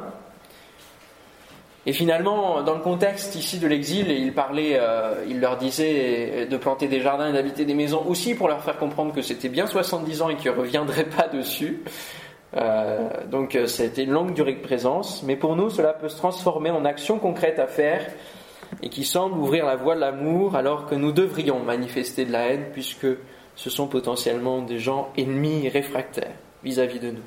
Et 1.85 1.91
finalement, 1.91 2.63
dans 2.63 2.75
le 2.75 2.81
contexte 2.81 3.35
ici 3.35 3.59
de 3.59 3.67
l'exil, 3.67 4.09
il 4.09 4.33
parlait, 4.33 4.77
euh, 4.79 5.25
il 5.27 5.39
leur 5.39 5.57
disait 5.57 6.47
de 6.49 6.57
planter 6.57 6.87
des 6.87 7.01
jardins 7.01 7.29
et 7.29 7.33
d'habiter 7.33 7.65
des 7.65 7.73
maisons 7.73 8.03
aussi 8.07 8.35
pour 8.35 8.47
leur 8.47 8.63
faire 8.63 8.77
comprendre 8.77 9.13
que 9.13 9.21
c'était 9.21 9.49
bien 9.49 9.67
70 9.67 10.21
ans 10.21 10.29
et 10.29 10.35
qu'ils 10.37 10.51
ne 10.51 10.57
reviendraient 10.57 11.09
pas 11.09 11.27
dessus. 11.27 11.83
Euh, 12.55 13.09
donc 13.29 13.55
a 13.55 13.83
été 13.83 14.03
une 14.03 14.11
longue 14.11 14.33
durée 14.33 14.53
de 14.53 14.61
présence, 14.61 15.23
mais 15.23 15.35
pour 15.35 15.57
nous, 15.57 15.69
cela 15.69 15.91
peut 15.91 16.09
se 16.09 16.17
transformer 16.17 16.71
en 16.71 16.85
action 16.85 17.19
concrète 17.19 17.59
à 17.59 17.67
faire 17.67 18.01
et 18.81 18.89
qui 18.89 19.03
semble 19.03 19.37
ouvrir 19.37 19.65
la 19.65 19.75
voie 19.75 19.95
de 19.95 20.01
l'amour 20.01 20.55
alors 20.55 20.85
que 20.85 20.95
nous 20.95 21.11
devrions 21.11 21.59
manifester 21.59 22.25
de 22.25 22.31
la 22.31 22.47
haine 22.47 22.65
puisque 22.73 23.07
ce 23.55 23.69
sont 23.69 23.87
potentiellement 23.87 24.61
des 24.61 24.79
gens 24.79 25.11
ennemis 25.17 25.69
réfractaires 25.69 26.35
vis-à-vis 26.63 26.99
de 26.99 27.11
nous. 27.11 27.23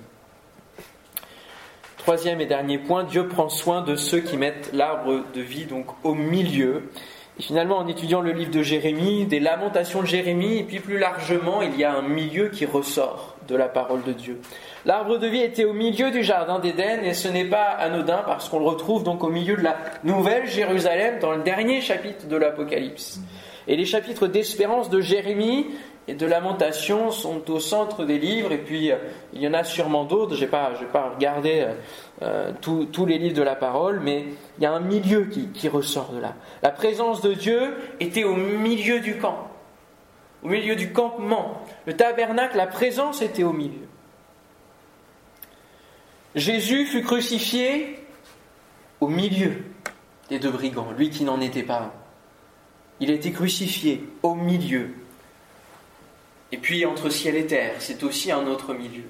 Troisième 1.98 2.40
et 2.40 2.46
dernier 2.46 2.78
point, 2.78 3.04
Dieu 3.04 3.28
prend 3.28 3.48
soin 3.48 3.82
de 3.82 3.94
ceux 3.94 4.20
qui 4.20 4.36
mettent 4.36 4.70
l'arbre 4.72 5.24
de 5.34 5.40
vie 5.40 5.66
au 6.04 6.14
milieu. 6.14 6.90
Et 7.38 7.42
finalement, 7.42 7.78
en 7.78 7.86
étudiant 7.86 8.20
le 8.20 8.32
livre 8.32 8.50
de 8.50 8.62
Jérémie, 8.62 9.26
des 9.26 9.40
lamentations 9.40 10.02
de 10.02 10.06
Jérémie, 10.06 10.58
et 10.58 10.64
puis 10.64 10.80
plus 10.80 10.98
largement, 10.98 11.62
il 11.62 11.78
y 11.78 11.84
a 11.84 11.92
un 11.92 12.02
milieu 12.02 12.48
qui 12.48 12.66
ressort 12.66 13.36
de 13.46 13.56
la 13.56 13.68
parole 13.68 14.02
de 14.02 14.12
Dieu. 14.12 14.40
L'arbre 14.84 15.18
de 15.18 15.26
vie 15.26 15.42
était 15.42 15.64
au 15.64 15.72
milieu 15.72 16.10
du 16.10 16.22
jardin 16.22 16.58
d'Éden 16.58 17.02
et 17.02 17.14
ce 17.14 17.28
n'est 17.28 17.44
pas 17.44 17.64
anodin 17.64 18.22
parce 18.24 18.48
qu'on 18.48 18.60
le 18.60 18.66
retrouve 18.66 19.02
donc 19.02 19.24
au 19.24 19.28
milieu 19.28 19.56
de 19.56 19.62
la 19.62 19.76
nouvelle 20.04 20.46
Jérusalem 20.46 21.18
dans 21.20 21.32
le 21.32 21.42
dernier 21.42 21.80
chapitre 21.80 22.26
de 22.26 22.36
l'Apocalypse. 22.36 23.20
Et 23.66 23.76
les 23.76 23.84
chapitres 23.84 24.28
d'espérance 24.28 24.88
de 24.88 25.00
Jérémie 25.00 25.66
et 26.06 26.14
de 26.14 26.26
lamentation 26.26 27.10
sont 27.10 27.50
au 27.50 27.60
centre 27.60 28.04
des 28.04 28.18
livres 28.18 28.52
et 28.52 28.58
puis 28.58 28.90
euh, 28.90 28.96
il 29.34 29.42
y 29.42 29.48
en 29.48 29.52
a 29.52 29.62
sûrement 29.62 30.04
d'autres, 30.04 30.36
je 30.36 30.44
n'ai 30.44 30.50
pas, 30.50 30.70
pas 30.92 31.12
regardé 31.14 31.66
euh, 32.20 32.52
tous 32.60 33.06
les 33.06 33.16
livres 33.18 33.36
de 33.36 33.42
la 33.42 33.54
parole, 33.54 34.00
mais 34.00 34.24
il 34.58 34.64
y 34.64 34.66
a 34.66 34.72
un 34.72 34.80
milieu 34.80 35.26
qui, 35.26 35.68
ressort 35.68 36.12
de 36.12 36.18
là. 36.18 36.34
La 36.62 36.70
présence 36.70 37.20
de 37.20 37.32
Dieu 37.32 37.76
était 38.00 38.24
au 38.24 38.34
milieu 38.34 38.98
du 38.98 39.18
camp, 39.18 39.48
au 40.42 40.48
milieu 40.48 40.74
du 40.74 40.92
campement. 40.92 41.62
Le 41.86 41.94
tabernacle, 41.94 42.56
la 42.56 42.66
présence 42.66 43.22
était 43.22 43.44
au 43.44 43.52
milieu. 43.52 43.86
Jésus 46.34 46.86
fut 46.86 47.02
crucifié 47.02 48.00
au 49.00 49.06
milieu 49.06 49.52
des 50.28 50.40
deux 50.40 50.50
brigands, 50.50 50.90
lui 50.96 51.10
qui 51.10 51.22
n'en 51.22 51.40
était 51.40 51.62
pas. 51.62 51.94
Il 52.98 53.12
a 53.12 53.14
été 53.14 53.30
crucifié 53.30 54.04
au 54.24 54.34
milieu. 54.34 54.90
Et 56.50 56.58
puis 56.58 56.84
entre 56.84 57.10
ciel 57.10 57.36
et 57.36 57.46
terre, 57.46 57.76
c'est 57.78 58.02
aussi 58.02 58.32
un 58.32 58.46
autre 58.48 58.74
milieu. 58.74 59.04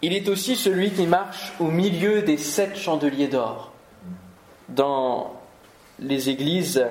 Il 0.00 0.12
est 0.12 0.28
aussi 0.28 0.54
celui 0.54 0.90
qui 0.90 1.06
marche 1.06 1.52
au 1.58 1.70
milieu 1.72 2.22
des 2.22 2.36
sept 2.36 2.76
chandeliers 2.76 3.26
d'or 3.26 3.72
dans 4.68 5.34
les 5.98 6.28
églises 6.28 6.86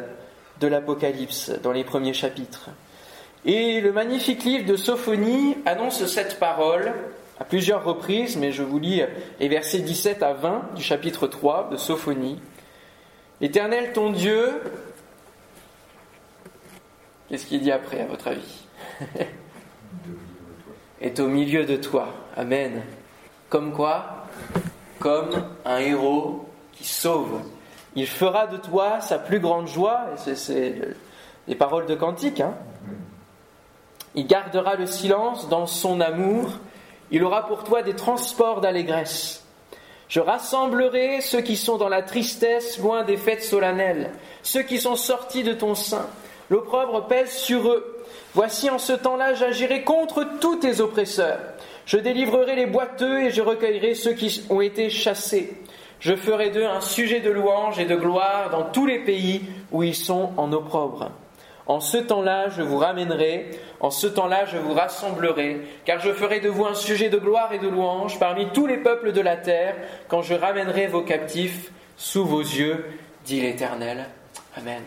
de 0.60 0.68
l'Apocalypse, 0.68 1.52
dans 1.64 1.72
les 1.72 1.86
premiers 1.86 2.14
chapitres. 2.14 2.70
Et 3.46 3.80
le 3.80 3.94
magnifique 3.94 4.44
livre 4.44 4.66
de 4.66 4.76
Sophonie 4.76 5.56
annonce 5.66 6.06
cette 6.06 6.38
parole 6.38 6.92
à 7.40 7.46
plusieurs 7.46 7.86
reprises, 7.86 8.36
mais 8.36 8.52
je 8.52 8.64
vous 8.64 8.80
lis 8.80 9.02
les 9.40 9.48
versets 9.48 9.80
17 9.80 10.24
à 10.24 10.34
20 10.34 10.74
du 10.76 10.82
chapitre 10.84 11.28
3 11.28 11.70
de 11.72 11.78
Sophonie. 11.78 12.42
L'Éternel 13.40 13.94
ton 13.94 14.12
Dieu, 14.12 14.62
qu'est-ce 17.30 17.46
qu'il 17.46 17.62
dit 17.62 17.72
après 17.72 18.02
à 18.02 18.06
votre 18.08 18.28
avis? 18.28 18.66
Est 21.02 21.20
au 21.20 21.28
milieu 21.28 21.66
de 21.66 21.76
toi. 21.76 22.12
Amen. 22.36 22.82
Comme 23.50 23.74
quoi 23.74 24.26
Comme 25.00 25.44
un 25.66 25.78
héros 25.78 26.46
qui 26.74 26.86
sauve. 26.86 27.42
Il 27.96 28.08
fera 28.08 28.48
de 28.48 28.58
toi 28.58 29.02
sa 29.02 29.18
plus 29.18 29.40
grande 29.40 29.68
joie, 29.68 30.06
et 30.28 30.36
c'est 30.36 30.82
les 31.48 31.56
paroles 31.56 31.86
de 31.86 31.96
Cantique. 31.96 32.42
Hein. 32.42 32.54
Il 34.16 34.28
gardera 34.28 34.76
le 34.76 34.86
silence 34.86 35.50
dans 35.50 35.66
son 35.66 36.02
amour 36.02 36.50
il 37.12 37.24
aura 37.24 37.46
pour 37.46 37.64
toi 37.64 37.84
des 37.84 37.96
transports 37.96 38.62
d'allégresse. 38.62 39.44
Je 40.10 40.20
rassemblerai 40.20 41.22
ceux 41.22 41.42
qui 41.42 41.58
sont 41.58 41.78
dans 41.78 41.90
la 41.90 42.02
tristesse, 42.02 42.80
loin 42.80 43.04
des 43.04 43.18
fêtes 43.18 43.44
solennelles, 43.44 44.12
ceux 44.44 44.64
qui 44.64 44.80
sont 44.80 44.96
sortis 44.96 45.44
de 45.44 45.54
ton 45.54 45.76
sein. 45.76 46.06
L'opprobre 46.50 47.08
pèse 47.08 47.32
sur 47.32 47.68
eux. 47.70 48.06
Voici 48.34 48.70
en 48.70 48.78
ce 48.78 48.94
temps-là, 48.94 49.34
j'agirai 49.34 49.84
contre 49.84 50.26
tous 50.40 50.58
tes 50.58 50.80
oppresseurs. 50.80 51.40
Je 51.88 51.98
délivrerai 51.98 52.56
les 52.56 52.66
boiteux 52.66 53.22
et 53.22 53.32
je 53.32 53.42
recueillerai 53.42 53.96
ceux 53.96 54.12
qui 54.12 54.46
ont 54.50 54.60
été 54.60 54.90
chassés. 54.90 55.58
Je 56.02 56.18
ferai 56.18 56.50
d'eux 56.50 56.66
un 56.66 56.82
sujet 56.82 57.22
de 57.22 57.32
louange 57.32 57.80
et 57.80 57.86
de 57.86 57.96
gloire 57.96 58.50
dans 58.50 58.64
tous 58.64 58.86
les 58.86 59.00
pays 59.00 59.42
où 59.72 59.84
ils 59.84 59.96
sont 59.96 60.34
en 60.36 60.52
opprobre. 60.52 61.12
En 61.66 61.80
ce 61.80 61.98
temps-là, 61.98 62.50
je 62.50 62.62
vous 62.62 62.78
ramènerai, 62.78 63.52
en 63.80 63.90
ce 63.90 64.08
temps-là, 64.08 64.44
je 64.46 64.58
vous 64.58 64.74
rassemblerai, 64.74 65.62
car 65.86 66.00
je 66.00 66.12
ferai 66.12 66.42
de 66.42 66.50
vous 66.50 66.66
un 66.66 66.76
sujet 66.76 67.10
de 67.10 67.18
gloire 67.18 67.54
et 67.54 67.60
de 67.60 67.70
louange 67.70 68.20
parmi 68.20 68.48
tous 68.48 68.68
les 68.68 68.78
peuples 68.78 69.14
de 69.14 69.22
la 69.22 69.38
terre, 69.38 69.76
quand 70.10 70.22
je 70.22 70.34
ramènerai 70.34 70.88
vos 70.88 71.04
captifs 71.04 71.72
sous 71.96 72.26
vos 72.26 72.42
yeux, 72.42 72.86
dit 73.26 73.40
l'Éternel. 73.40 74.08
Amen. 74.58 74.84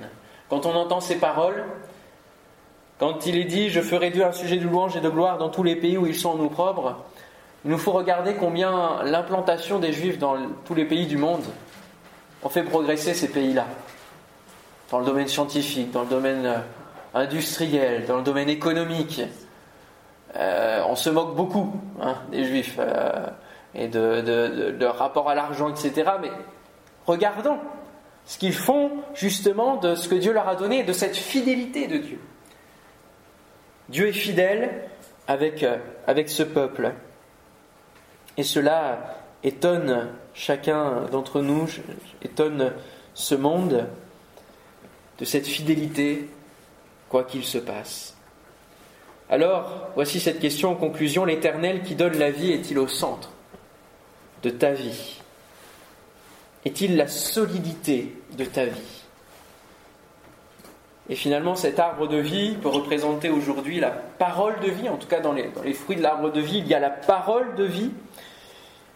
Quand 0.50 0.66
on 0.66 0.74
entend 0.74 1.00
ces 1.00 1.16
paroles, 1.16 1.64
quand 3.00 3.26
il 3.26 3.36
est 3.36 3.44
dit 3.44 3.70
Je 3.70 3.80
ferai 3.80 4.10
d'eux 4.10 4.22
un 4.22 4.32
sujet 4.32 4.58
de 4.58 4.64
louange 4.64 4.96
et 4.96 5.00
de 5.00 5.08
gloire 5.08 5.38
dans 5.38 5.48
tous 5.48 5.64
les 5.64 5.74
pays 5.74 5.98
où 5.98 6.06
ils 6.06 6.14
sont 6.14 6.30
en 6.30 6.40
opprobre, 6.40 7.02
il 7.64 7.70
nous 7.70 7.78
faut 7.78 7.92
regarder 7.92 8.34
combien 8.34 9.02
l'implantation 9.02 9.80
des 9.80 9.92
Juifs 9.92 10.18
dans 10.18 10.36
tous 10.64 10.74
les 10.74 10.84
pays 10.84 11.06
du 11.06 11.16
monde 11.16 11.42
ont 12.42 12.48
fait 12.48 12.62
progresser 12.62 13.14
ces 13.14 13.28
pays-là 13.28 13.66
dans 14.90 14.98
le 14.98 15.04
domaine 15.04 15.28
scientifique, 15.28 15.90
dans 15.92 16.02
le 16.02 16.08
domaine 16.08 16.46
euh, 16.46 16.58
industriel, 17.14 18.06
dans 18.06 18.16
le 18.16 18.22
domaine 18.22 18.48
économique. 18.48 19.22
Euh, 20.36 20.82
on 20.88 20.96
se 20.96 21.10
moque 21.10 21.36
beaucoup 21.36 21.72
hein, 22.00 22.16
des 22.30 22.44
juifs 22.44 22.76
euh, 22.78 23.26
et 23.74 23.88
de, 23.88 24.76
leur 24.78 24.98
rapport 24.98 25.28
à 25.28 25.34
l'argent, 25.34 25.68
etc. 25.68 26.10
Mais 26.20 26.30
regardons 27.06 27.58
ce 28.24 28.38
qu'ils 28.38 28.54
font 28.54 28.90
justement 29.14 29.76
de 29.76 29.94
ce 29.94 30.08
que 30.08 30.14
Dieu 30.14 30.32
leur 30.32 30.48
a 30.48 30.56
donné 30.56 30.80
et 30.80 30.84
de 30.84 30.92
cette 30.92 31.16
fidélité 31.16 31.86
de 31.86 31.98
Dieu. 31.98 32.20
Dieu 33.90 34.06
est 34.06 34.12
fidèle 34.12 34.70
avec, 35.26 35.66
avec 36.06 36.30
ce 36.30 36.44
peuple. 36.44 36.92
Et 38.36 38.44
cela 38.44 39.18
étonne 39.42 40.08
chacun 40.32 41.06
d'entre 41.10 41.40
nous, 41.40 41.66
étonne 42.22 42.72
ce 43.14 43.34
monde 43.34 43.86
de 45.18 45.24
cette 45.24 45.46
fidélité, 45.46 46.28
quoi 47.08 47.24
qu'il 47.24 47.44
se 47.44 47.58
passe. 47.58 48.16
Alors, 49.28 49.90
voici 49.96 50.20
cette 50.20 50.38
question 50.38 50.70
en 50.70 50.76
conclusion. 50.76 51.24
L'Éternel 51.24 51.82
qui 51.82 51.96
donne 51.96 52.16
la 52.16 52.30
vie 52.30 52.52
est-il 52.52 52.78
au 52.78 52.88
centre 52.88 53.30
de 54.44 54.50
ta 54.50 54.72
vie? 54.72 55.20
Est-il 56.64 56.96
la 56.96 57.08
solidité 57.08 58.14
de 58.38 58.44
ta 58.44 58.66
vie? 58.66 58.99
Et 61.10 61.16
finalement, 61.16 61.56
cet 61.56 61.80
arbre 61.80 62.06
de 62.06 62.18
vie 62.18 62.56
peut 62.62 62.68
représenter 62.68 63.30
aujourd'hui 63.30 63.80
la 63.80 63.90
parole 63.90 64.60
de 64.60 64.70
vie. 64.70 64.88
En 64.88 64.96
tout 64.96 65.08
cas, 65.08 65.18
dans 65.18 65.32
les, 65.32 65.72
fruits 65.72 65.96
de 65.96 66.02
l'arbre 66.02 66.30
de 66.30 66.40
vie, 66.40 66.58
il 66.58 66.68
y 66.68 66.74
a 66.74 66.78
la 66.78 66.88
parole 66.88 67.56
de 67.56 67.64
vie. 67.64 67.90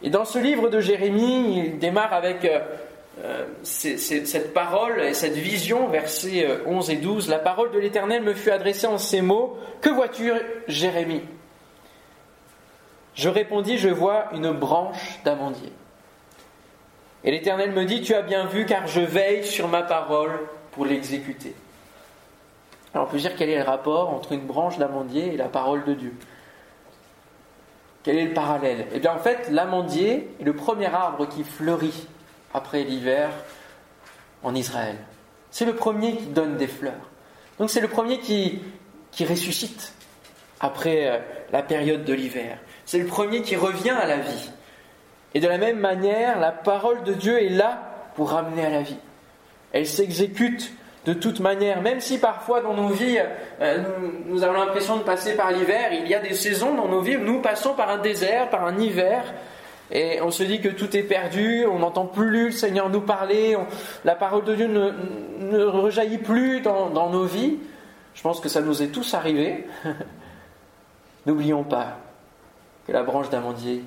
Et 0.01 0.11
dans 0.11 0.25
ce 0.25 0.39
livre 0.39 0.69
de 0.69 0.79
Jérémie, 0.79 1.59
il 1.59 1.79
démarre 1.81 2.13
avec 2.13 2.45
euh, 2.45 2.61
euh, 3.25 3.45
cette 3.65 4.55
parole 4.55 5.01
et 5.01 5.13
cette 5.13 5.35
vision, 5.35 5.89
versets 5.89 6.47
11 6.67 6.89
euh, 6.89 6.93
et 6.93 6.97
12, 6.97 7.29
la 7.29 7.41
parole 7.41 7.73
de 7.73 7.81
l'Éternel 7.81 8.23
me 8.23 8.33
fut 8.33 8.53
adressée 8.53 8.87
en 8.87 8.99
ces 8.99 9.21
mots, 9.21 9.59
Que 9.81 9.91
vois-tu, 9.91 10.31
Jérémie? 10.69 11.23
Je 13.15 13.29
répondis, 13.29 13.77
je 13.77 13.89
vois 13.89 14.27
une 14.33 14.53
branche 14.53 15.19
d'amandier. 15.25 15.73
Et 17.25 17.33
l'Éternel 17.33 17.73
me 17.73 17.85
dit, 17.85 18.03
tu 18.03 18.15
as 18.15 18.23
bien 18.23 18.47
vu, 18.47 18.67
car 18.67 18.87
je 18.87 19.01
veille 19.01 19.45
sur 19.45 19.67
ma 19.67 19.83
parole 19.83 20.39
pour 20.71 20.87
l'exécuter. 20.87 21.55
Alors 22.95 23.09
on 23.09 23.11
peut 23.11 23.19
dire 23.19 23.35
quel 23.37 23.51
est 23.51 23.59
le 23.59 23.65
rapport 23.65 24.11
entre 24.11 24.33
une 24.33 24.47
branche 24.47 24.79
d'amandier 24.79 25.35
et 25.35 25.37
la 25.37 25.49
parole 25.49 25.85
de 25.85 25.95
Dieu 25.95 26.15
Quel 28.05 28.17
est 28.17 28.27
le 28.27 28.35
parallèle? 28.35 28.87
Eh 28.93 29.01
bien 29.01 29.13
en 29.13 29.19
fait, 29.19 29.49
l'amandier 29.51 30.31
est 30.41 30.45
le 30.45 30.55
premier 30.55 30.87
arbre 30.87 31.29
qui 31.29 31.43
fleurit 31.43 32.07
après 32.53 32.85
l'hiver 32.85 33.31
en 34.45 34.55
Israël. 34.55 34.97
C'est 35.51 35.65
le 35.65 35.75
premier 35.75 36.17
qui 36.17 36.27
donne 36.27 36.57
des 36.57 36.69
fleurs. 36.69 37.11
Donc 37.59 37.71
c'est 37.71 37.81
le 37.81 37.89
premier 37.89 38.21
qui, 38.21 38.61
qui 39.11 39.25
ressuscite 39.25 39.93
après 40.61 41.09
euh, 41.09 41.19
la 41.53 41.63
période 41.63 42.05
de 42.05 42.13
l'hiver. 42.13 42.59
C'est 42.87 42.99
le 42.99 43.07
premier 43.07 43.43
qui 43.43 43.57
revient 43.57 43.91
à 43.91 44.07
la 44.07 44.19
vie. 44.19 44.51
Et 45.35 45.41
de 45.41 45.49
la 45.49 45.59
même 45.59 45.81
manière, 45.81 46.39
la 46.39 46.53
parole 46.53 47.03
de 47.03 47.13
Dieu 47.13 47.43
est 47.43 47.49
là 47.49 48.11
pour 48.15 48.31
ramener 48.31 48.65
à 48.65 48.71
la 48.71 48.83
vie. 48.83 48.99
Elle 49.73 49.87
s'exécute 49.87 50.73
de 51.05 51.13
toute 51.13 51.41
manière, 51.41 51.83
même 51.83 52.01
si 52.01 52.19
parfois 52.19 52.63
dans 52.63 52.75
nos 52.75 52.89
vies, 52.89 53.19
euh, 53.61 53.83
nous, 54.27 54.43
avons 54.43 54.55
l'impression 54.55 54.97
de 54.97 55.03
passer 55.03 55.35
par 55.35 55.53
l'hiver, 55.53 55.93
il 55.93 56.09
y 56.09 56.15
a 56.15 56.21
des 56.21 56.35
saisons 56.35 56.75
dans 56.75 56.89
nos 56.89 57.01
vies 57.01 57.19
nous 57.19 57.41
passons 57.41 57.75
par 57.75 57.91
un 57.91 57.99
désert, 57.99 58.49
par 58.49 58.65
un 58.65 58.79
hiver, 58.79 59.23
et 59.91 60.21
on 60.23 60.31
se 60.31 60.43
dit 60.43 60.61
que 60.61 60.69
tout 60.69 60.97
est 60.97 61.03
perdu, 61.03 61.67
on 61.67 61.81
n'entend 61.81 62.07
plus 62.07 62.31
le 62.31 62.51
Seigneur 62.51 62.89
nous 62.89 63.03
parler, 63.03 63.57
la 64.05 64.15
parole 64.15 64.45
de 64.45 64.55
Dieu 64.55 64.67
ne, 64.67 65.63
rejaillit 65.63 66.19
plus 66.19 66.61
dans, 66.61 66.89
dans 66.89 67.11
nos 67.11 67.25
vies. 67.25 67.59
Je 68.15 68.23
pense 68.23 68.41
que 68.41 68.49
ça 68.49 68.63
nous 68.63 68.83
est 68.83 68.89
tous 68.89 69.13
arrivé. 69.13 69.67
N'oublions 71.27 71.65
pas 71.65 71.99
que 72.87 72.93
la 72.93 73.03
branche 73.03 73.29
d'amandier 73.29 73.85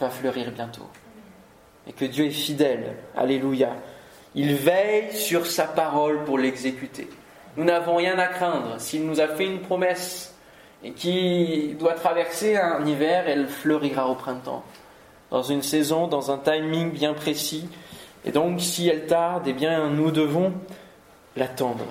va 0.00 0.08
fleurir 0.08 0.50
bientôt. 0.50 0.88
Et 1.86 1.92
que 1.92 2.04
Dieu 2.04 2.24
est 2.24 2.30
fidèle. 2.30 2.96
Alléluia. 3.16 3.70
Il 4.34 4.54
veille 4.56 5.12
sur 5.12 5.46
sa 5.46 5.64
parole 5.64 6.24
pour 6.24 6.38
l'exécuter. 6.38 7.08
Nous 7.56 7.64
n'avons 7.64 7.96
rien 7.96 8.18
à 8.18 8.26
craindre. 8.26 8.80
S'il 8.80 9.06
nous 9.06 9.20
a 9.20 9.28
fait 9.28 9.46
une 9.46 9.60
promesse 9.60 10.34
et 10.82 10.90
qui 10.90 11.76
doit 11.78 11.94
traverser 11.94 12.56
un 12.56 12.84
hiver, 12.84 13.24
elle 13.28 13.46
fleurira 13.46 14.08
au 14.08 14.16
printemps. 14.16 14.64
Dans 15.30 15.42
une 15.42 15.62
saison, 15.62 16.08
dans 16.08 16.30
un 16.30 16.38
timing 16.38 16.90
bien 16.90 17.14
précis. 17.14 17.68
Et 18.24 18.32
donc, 18.32 18.60
si 18.60 18.88
elle 18.88 19.06
tarde, 19.06 19.44
eh 19.46 19.52
bien, 19.52 19.88
nous 19.90 20.10
devons 20.10 20.52
l'attendre. 21.36 21.86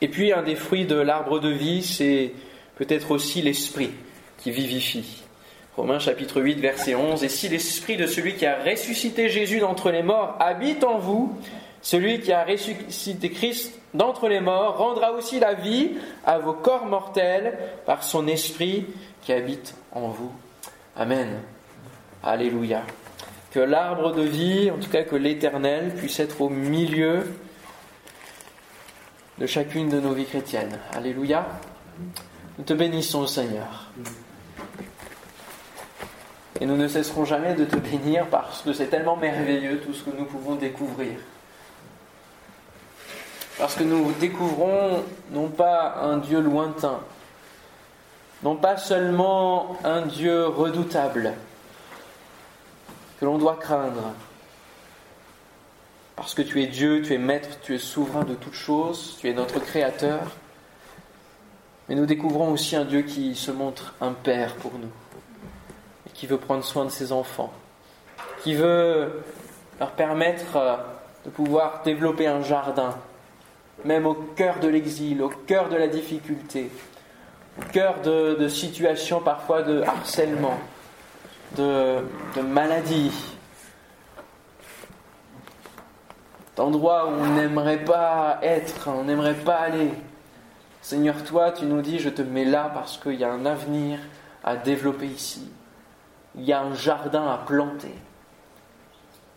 Et 0.00 0.08
puis, 0.08 0.32
un 0.32 0.42
des 0.42 0.56
fruits 0.56 0.86
de 0.86 0.96
l'arbre 0.96 1.38
de 1.38 1.50
vie, 1.50 1.82
c'est 1.82 2.32
peut-être 2.76 3.12
aussi 3.12 3.42
l'esprit 3.42 3.92
qui 4.38 4.50
vivifie. 4.50 5.25
Romains 5.76 5.98
chapitre 5.98 6.40
8, 6.40 6.58
verset 6.58 6.94
11. 6.94 7.22
Et 7.22 7.28
si 7.28 7.50
l'esprit 7.50 7.98
de 7.98 8.06
celui 8.06 8.34
qui 8.34 8.46
a 8.46 8.62
ressuscité 8.62 9.28
Jésus 9.28 9.60
d'entre 9.60 9.90
les 9.90 10.02
morts 10.02 10.34
habite 10.40 10.84
en 10.84 10.98
vous, 10.98 11.38
celui 11.82 12.20
qui 12.20 12.32
a 12.32 12.44
ressuscité 12.44 13.30
Christ 13.30 13.78
d'entre 13.92 14.28
les 14.28 14.40
morts 14.40 14.78
rendra 14.78 15.12
aussi 15.12 15.38
la 15.38 15.52
vie 15.52 15.90
à 16.24 16.38
vos 16.38 16.54
corps 16.54 16.86
mortels 16.86 17.58
par 17.84 18.02
son 18.02 18.26
esprit 18.26 18.86
qui 19.20 19.34
habite 19.34 19.74
en 19.92 20.08
vous. 20.08 20.32
Amen. 20.96 21.42
Alléluia. 22.22 22.82
Que 23.50 23.60
l'arbre 23.60 24.12
de 24.12 24.22
vie, 24.22 24.70
en 24.70 24.78
tout 24.78 24.90
cas 24.90 25.02
que 25.02 25.16
l'éternel, 25.16 25.94
puisse 25.94 26.20
être 26.20 26.40
au 26.40 26.48
milieu 26.48 27.22
de 29.38 29.46
chacune 29.46 29.90
de 29.90 30.00
nos 30.00 30.12
vies 30.12 30.24
chrétiennes. 30.24 30.78
Alléluia. 30.94 31.46
Nous 32.56 32.64
te 32.64 32.72
bénissons, 32.72 33.26
Seigneur. 33.26 33.90
Et 36.60 36.66
nous 36.66 36.76
ne 36.76 36.88
cesserons 36.88 37.24
jamais 37.24 37.54
de 37.54 37.64
te 37.64 37.76
bénir 37.76 38.26
parce 38.26 38.62
que 38.62 38.72
c'est 38.72 38.86
tellement 38.86 39.16
merveilleux 39.16 39.80
tout 39.80 39.92
ce 39.92 40.02
que 40.04 40.16
nous 40.16 40.24
pouvons 40.24 40.54
découvrir. 40.54 41.18
Parce 43.58 43.74
que 43.74 43.84
nous 43.84 44.12
découvrons 44.12 45.02
non 45.30 45.48
pas 45.48 45.96
un 46.02 46.18
Dieu 46.18 46.40
lointain, 46.40 47.00
non 48.42 48.56
pas 48.56 48.76
seulement 48.76 49.78
un 49.84 50.02
Dieu 50.02 50.46
redoutable 50.46 51.32
que 53.18 53.24
l'on 53.24 53.38
doit 53.38 53.56
craindre, 53.56 54.12
parce 56.16 56.34
que 56.34 56.42
tu 56.42 56.62
es 56.62 56.66
Dieu, 56.66 57.00
tu 57.02 57.14
es 57.14 57.18
maître, 57.18 57.48
tu 57.62 57.74
es 57.74 57.78
souverain 57.78 58.24
de 58.24 58.34
toutes 58.34 58.54
choses, 58.54 59.16
tu 59.20 59.28
es 59.28 59.32
notre 59.32 59.58
Créateur, 59.58 60.20
mais 61.88 61.94
nous 61.94 62.06
découvrons 62.06 62.52
aussi 62.52 62.76
un 62.76 62.84
Dieu 62.84 63.02
qui 63.02 63.34
se 63.34 63.50
montre 63.50 63.94
un 64.02 64.12
Père 64.12 64.54
pour 64.56 64.72
nous 64.78 64.90
qui 66.16 66.26
veut 66.26 66.38
prendre 66.38 66.64
soin 66.64 66.86
de 66.86 66.90
ses 66.90 67.12
enfants, 67.12 67.52
qui 68.42 68.54
veut 68.54 69.22
leur 69.78 69.90
permettre 69.90 70.56
euh, 70.56 70.76
de 71.26 71.30
pouvoir 71.30 71.82
développer 71.84 72.26
un 72.26 72.42
jardin, 72.42 72.96
même 73.84 74.06
au 74.06 74.14
cœur 74.14 74.58
de 74.58 74.68
l'exil, 74.68 75.22
au 75.22 75.28
cœur 75.28 75.68
de 75.68 75.76
la 75.76 75.88
difficulté, 75.88 76.70
au 77.58 77.70
cœur 77.70 78.00
de, 78.00 78.48
situations 78.48 79.20
parfois 79.20 79.62
de 79.62 79.82
harcèlement, 79.82 80.58
de, 81.56 81.98
de 82.34 82.40
maladie, 82.40 83.12
d'endroits 86.56 87.08
où 87.08 87.10
on 87.10 87.34
n'aimerait 87.34 87.84
pas 87.84 88.38
être, 88.40 88.88
on 88.88 89.04
n'aimerait 89.04 89.34
pas 89.34 89.56
aller. 89.56 89.90
Seigneur, 90.80 91.22
toi, 91.24 91.52
tu 91.52 91.66
nous 91.66 91.82
dis, 91.82 91.98
je 91.98 92.08
te 92.08 92.22
mets 92.22 92.46
là 92.46 92.70
parce 92.72 92.96
qu'il 92.96 93.16
y 93.16 93.24
a 93.24 93.30
un 93.30 93.44
avenir 93.44 93.98
à 94.42 94.56
développer 94.56 95.06
ici 95.06 95.50
il 96.36 96.44
y 96.44 96.52
a 96.52 96.60
un 96.60 96.74
jardin 96.74 97.26
à 97.26 97.38
planter. 97.38 97.94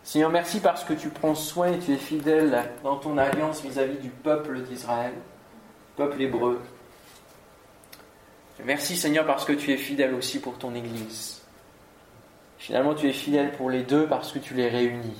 Seigneur, 0.02 0.30
merci 0.30 0.60
parce 0.60 0.84
que 0.84 0.92
tu 0.92 1.08
prends 1.08 1.34
soin 1.34 1.72
et 1.72 1.78
tu 1.78 1.92
es 1.92 1.96
fidèle 1.96 2.70
dans 2.82 2.96
ton 2.96 3.18
alliance 3.18 3.62
vis-à-vis 3.62 3.98
du 3.98 4.10
peuple 4.10 4.60
d'Israël, 4.62 5.12
peuple 5.96 6.20
hébreu. 6.22 6.60
Merci 8.64 8.96
Seigneur 8.96 9.26
parce 9.26 9.44
que 9.44 9.52
tu 9.52 9.72
es 9.72 9.76
fidèle 9.76 10.14
aussi 10.14 10.40
pour 10.40 10.58
ton 10.58 10.74
Église. 10.74 11.40
Finalement, 12.58 12.94
tu 12.94 13.08
es 13.08 13.12
fidèle 13.12 13.52
pour 13.52 13.70
les 13.70 13.82
deux 13.82 14.06
parce 14.06 14.32
que 14.32 14.38
tu 14.38 14.54
les 14.54 14.68
réunis 14.68 15.16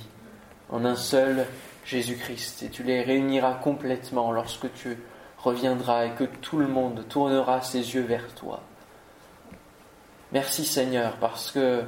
en 0.69 0.85
un 0.85 0.95
seul 0.95 1.47
Jésus-Christ 1.85 2.63
et 2.63 2.69
tu 2.69 2.83
les 2.83 3.01
réuniras 3.01 3.55
complètement 3.55 4.31
lorsque 4.31 4.71
tu 4.73 4.97
reviendras 5.37 6.05
et 6.05 6.11
que 6.11 6.23
tout 6.23 6.59
le 6.59 6.67
monde 6.67 7.05
tournera 7.09 7.61
ses 7.61 7.95
yeux 7.95 8.03
vers 8.03 8.27
toi. 8.35 8.61
Merci 10.33 10.63
Seigneur, 10.63 11.17
parce 11.17 11.51
que 11.51 11.83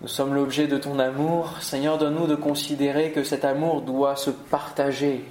nous 0.00 0.08
sommes 0.08 0.32
l'objet 0.32 0.66
de 0.66 0.78
ton 0.78 0.98
amour. 0.98 1.60
Seigneur, 1.60 1.98
donne-nous 1.98 2.26
de 2.26 2.34
considérer 2.34 3.12
que 3.12 3.22
cet 3.22 3.44
amour 3.44 3.82
doit 3.82 4.16
se 4.16 4.30
partager 4.30 5.22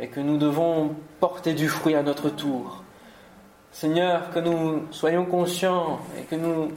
et 0.00 0.08
que 0.08 0.20
nous 0.20 0.38
devons 0.38 0.96
porter 1.20 1.52
du 1.52 1.68
fruit 1.68 1.94
à 1.94 2.02
notre 2.02 2.30
tour. 2.30 2.82
Seigneur, 3.72 4.30
que 4.30 4.38
nous 4.38 4.86
soyons 4.90 5.26
conscients 5.26 6.00
et 6.18 6.22
que 6.22 6.34
nous 6.34 6.72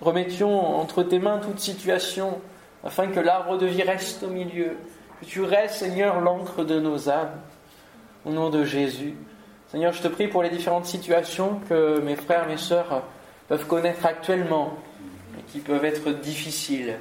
remettions 0.00 0.78
entre 0.78 1.02
tes 1.02 1.18
mains 1.18 1.38
toute 1.38 1.58
situation 1.58 2.40
afin 2.84 3.08
que 3.08 3.18
l'arbre 3.18 3.58
de 3.58 3.66
vie 3.66 3.82
reste 3.82 4.22
au 4.22 4.28
milieu, 4.28 4.76
que 5.20 5.26
tu 5.26 5.42
restes, 5.42 5.74
Seigneur, 5.74 6.20
l'encre 6.20 6.62
de 6.62 6.78
nos 6.78 7.08
âmes. 7.08 7.40
Au 8.24 8.30
nom 8.30 8.50
de 8.50 8.62
Jésus. 8.62 9.16
Seigneur, 9.66 9.92
je 9.92 10.02
te 10.02 10.08
prie 10.08 10.28
pour 10.28 10.44
les 10.44 10.50
différentes 10.50 10.86
situations 10.86 11.60
que 11.68 11.98
mes 12.00 12.16
frères, 12.16 12.46
mes 12.46 12.56
sœurs 12.56 13.02
peuvent 13.50 13.66
connaître 13.66 14.06
actuellement 14.06 14.78
et 15.36 15.42
qui 15.50 15.58
peuvent 15.58 15.84
être 15.84 16.12
difficiles. 16.12 16.94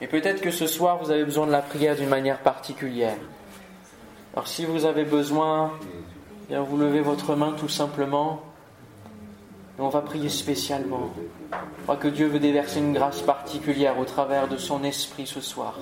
Et 0.00 0.08
peut-être 0.08 0.40
que 0.40 0.50
ce 0.50 0.66
soir, 0.66 0.98
vous 0.98 1.12
avez 1.12 1.24
besoin 1.24 1.46
de 1.46 1.52
la 1.52 1.62
prière 1.62 1.94
d'une 1.94 2.08
manière 2.08 2.40
particulière. 2.40 3.16
Alors 4.34 4.48
si 4.48 4.64
vous 4.64 4.84
avez 4.84 5.04
besoin, 5.04 5.72
bien 6.48 6.62
vous 6.62 6.76
levez 6.78 7.00
votre 7.00 7.36
main 7.36 7.54
tout 7.56 7.68
simplement 7.68 8.42
et 9.78 9.82
on 9.82 9.88
va 9.88 10.00
prier 10.00 10.28
spécialement. 10.28 11.12
Je 11.52 11.82
crois 11.84 11.96
que 11.96 12.08
Dieu 12.08 12.26
veut 12.26 12.40
déverser 12.40 12.80
une 12.80 12.92
grâce 12.92 13.22
particulière 13.22 13.96
au 14.00 14.04
travers 14.04 14.48
de 14.48 14.56
son 14.56 14.82
esprit 14.82 15.28
ce 15.28 15.40
soir. 15.40 15.78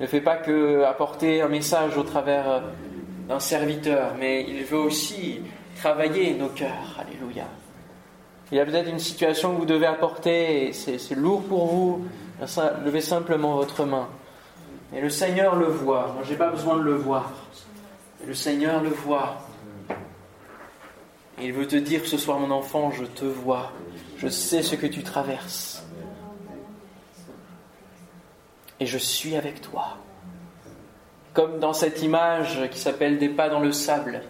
Ne 0.00 0.06
fait 0.08 0.20
pas 0.20 0.36
que 0.36 0.82
apporter 0.82 1.42
un 1.42 1.48
message 1.48 1.96
au 1.96 2.02
travers 2.02 2.64
d'un 3.28 3.38
serviteur, 3.38 4.14
mais 4.18 4.44
il 4.48 4.64
veut 4.64 4.80
aussi 4.80 5.42
travailler 5.82 6.34
nos 6.34 6.48
cœurs. 6.48 6.96
Alléluia. 7.00 7.44
Il 8.52 8.58
y 8.58 8.60
a 8.60 8.64
peut-être 8.64 8.88
une 8.88 9.00
situation 9.00 9.52
que 9.52 9.58
vous 9.58 9.66
devez 9.66 9.86
apporter 9.86 10.68
et 10.68 10.72
c'est 10.72 11.14
lourd 11.16 11.42
pour 11.42 11.66
vous. 11.66 12.06
Levez 12.84 13.00
simplement 13.00 13.56
votre 13.56 13.84
main. 13.84 14.08
Et 14.94 15.00
le 15.00 15.10
Seigneur 15.10 15.56
le 15.56 15.66
voit. 15.66 16.12
Moi, 16.14 16.22
je 16.24 16.30
n'ai 16.30 16.36
pas 16.36 16.50
besoin 16.50 16.76
de 16.76 16.82
le 16.82 16.94
voir. 16.94 17.32
le 18.24 18.34
Seigneur 18.34 18.80
le 18.80 18.90
voit. 18.90 19.38
Et 21.40 21.46
il 21.46 21.52
veut 21.52 21.66
te 21.66 21.74
dire 21.74 22.06
ce 22.06 22.16
soir, 22.16 22.38
mon 22.38 22.52
enfant, 22.52 22.92
je 22.92 23.04
te 23.04 23.24
vois. 23.24 23.72
Je 24.18 24.28
sais 24.28 24.62
ce 24.62 24.76
que 24.76 24.86
tu 24.86 25.02
traverses. 25.02 25.84
Et 28.78 28.86
je 28.86 28.98
suis 28.98 29.34
avec 29.34 29.60
toi. 29.62 29.96
Comme 31.34 31.58
dans 31.58 31.72
cette 31.72 32.02
image 32.02 32.68
qui 32.70 32.78
s'appelle 32.78 33.18
Des 33.18 33.30
pas 33.30 33.48
dans 33.48 33.60
le 33.60 33.72
sable. 33.72 34.22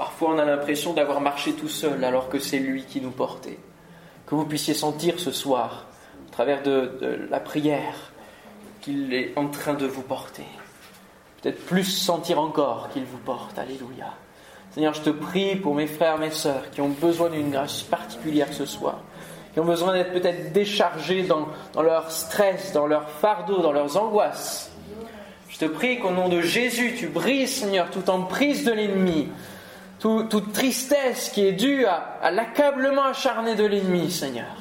Parfois, 0.00 0.30
on 0.30 0.38
a 0.38 0.46
l'impression 0.46 0.94
d'avoir 0.94 1.20
marché 1.20 1.52
tout 1.52 1.68
seul 1.68 2.02
alors 2.04 2.30
que 2.30 2.38
c'est 2.38 2.58
lui 2.58 2.84
qui 2.84 3.02
nous 3.02 3.10
portait. 3.10 3.58
Que 4.24 4.34
vous 4.34 4.46
puissiez 4.46 4.72
sentir 4.72 5.20
ce 5.20 5.30
soir, 5.30 5.88
au 6.26 6.32
travers 6.32 6.62
de, 6.62 7.28
la 7.28 7.38
prière, 7.38 8.10
qu'il 8.80 9.12
est 9.12 9.36
en 9.36 9.48
train 9.48 9.74
de 9.74 9.86
vous 9.86 10.00
porter. 10.00 10.46
Peut-être 11.42 11.66
plus 11.66 11.84
sentir 11.84 12.40
encore 12.40 12.88
qu'il 12.94 13.04
vous 13.04 13.18
porte. 13.18 13.58
Alléluia. 13.58 14.14
Seigneur, 14.70 14.94
je 14.94 15.02
te 15.02 15.10
prie 15.10 15.56
pour 15.56 15.74
mes 15.74 15.86
frères, 15.86 16.16
mes 16.16 16.30
sœurs 16.30 16.70
qui 16.70 16.80
ont 16.80 16.88
besoin 16.88 17.28
d'une 17.28 17.50
grâce 17.50 17.82
particulière 17.82 18.54
ce 18.54 18.64
soir, 18.64 19.00
qui 19.52 19.60
ont 19.60 19.66
besoin 19.66 19.92
d'être 19.92 20.14
peut-être 20.14 20.50
déchargés 20.54 21.24
dans, 21.24 21.46
leur 21.82 22.10
stress, 22.10 22.72
dans 22.72 22.86
leur 22.86 23.10
fardeau, 23.10 23.60
dans 23.60 23.72
leurs 23.72 23.98
angoisses. 23.98 24.72
Je 25.50 25.58
te 25.58 25.66
prie 25.66 25.98
qu'au 25.98 26.10
nom 26.10 26.30
de 26.30 26.40
Jésus, 26.40 26.94
tu 26.96 27.08
brises, 27.08 27.54
Seigneur, 27.54 27.90
toute 27.90 28.08
emprise 28.08 28.64
de 28.64 28.72
l'ennemi, 28.72 29.28
toute 30.00 30.52
tristesse 30.52 31.28
qui 31.30 31.46
est 31.46 31.52
due 31.52 31.84
à, 31.86 32.30
l'accablement 32.30 33.04
acharné 33.04 33.54
de 33.54 33.64
l'ennemi, 33.64 34.10
Seigneur. 34.10 34.56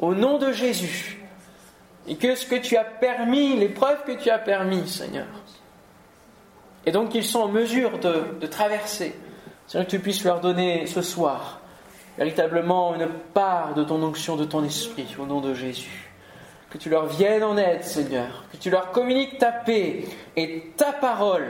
Au 0.00 0.14
nom 0.14 0.38
de 0.38 0.52
Jésus. 0.52 1.24
Et 2.08 2.16
que 2.16 2.34
ce 2.34 2.46
que 2.46 2.56
tu 2.56 2.76
as 2.76 2.84
permis, 2.84 3.56
l'épreuve 3.56 4.04
que 4.04 4.12
tu 4.12 4.30
as 4.30 4.38
permis, 4.38 4.86
Seigneur. 4.88 5.26
Et 6.84 6.92
donc 6.92 7.10
qu'ils 7.10 7.24
sont 7.24 7.40
en 7.40 7.48
mesure 7.48 7.98
de, 7.98 8.38
de 8.40 8.46
traverser. 8.46 9.14
Seigneur, 9.66 9.86
que 9.86 9.90
tu 9.90 9.98
puisses 9.98 10.24
leur 10.24 10.40
donner 10.40 10.86
ce 10.86 11.02
soir 11.02 11.60
véritablement 12.18 12.94
une 12.94 13.08
part 13.34 13.74
de 13.74 13.84
ton 13.84 14.02
onction, 14.02 14.36
de 14.36 14.44
ton 14.44 14.64
esprit, 14.64 15.06
au 15.18 15.26
nom 15.26 15.40
de 15.40 15.54
Jésus. 15.54 16.10
Que 16.70 16.78
tu 16.78 16.88
leur 16.88 17.06
viennes 17.06 17.44
en 17.44 17.56
aide, 17.56 17.84
Seigneur, 17.84 18.44
que 18.50 18.56
tu 18.56 18.70
leur 18.70 18.90
communiques 18.90 19.38
ta 19.38 19.52
paix 19.52 20.04
et 20.36 20.72
ta 20.76 20.92
parole, 20.92 21.46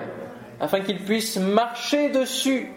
afin 0.60 0.80
qu'ils 0.80 1.02
puissent 1.02 1.38
marcher 1.38 2.10
dessus 2.10 2.72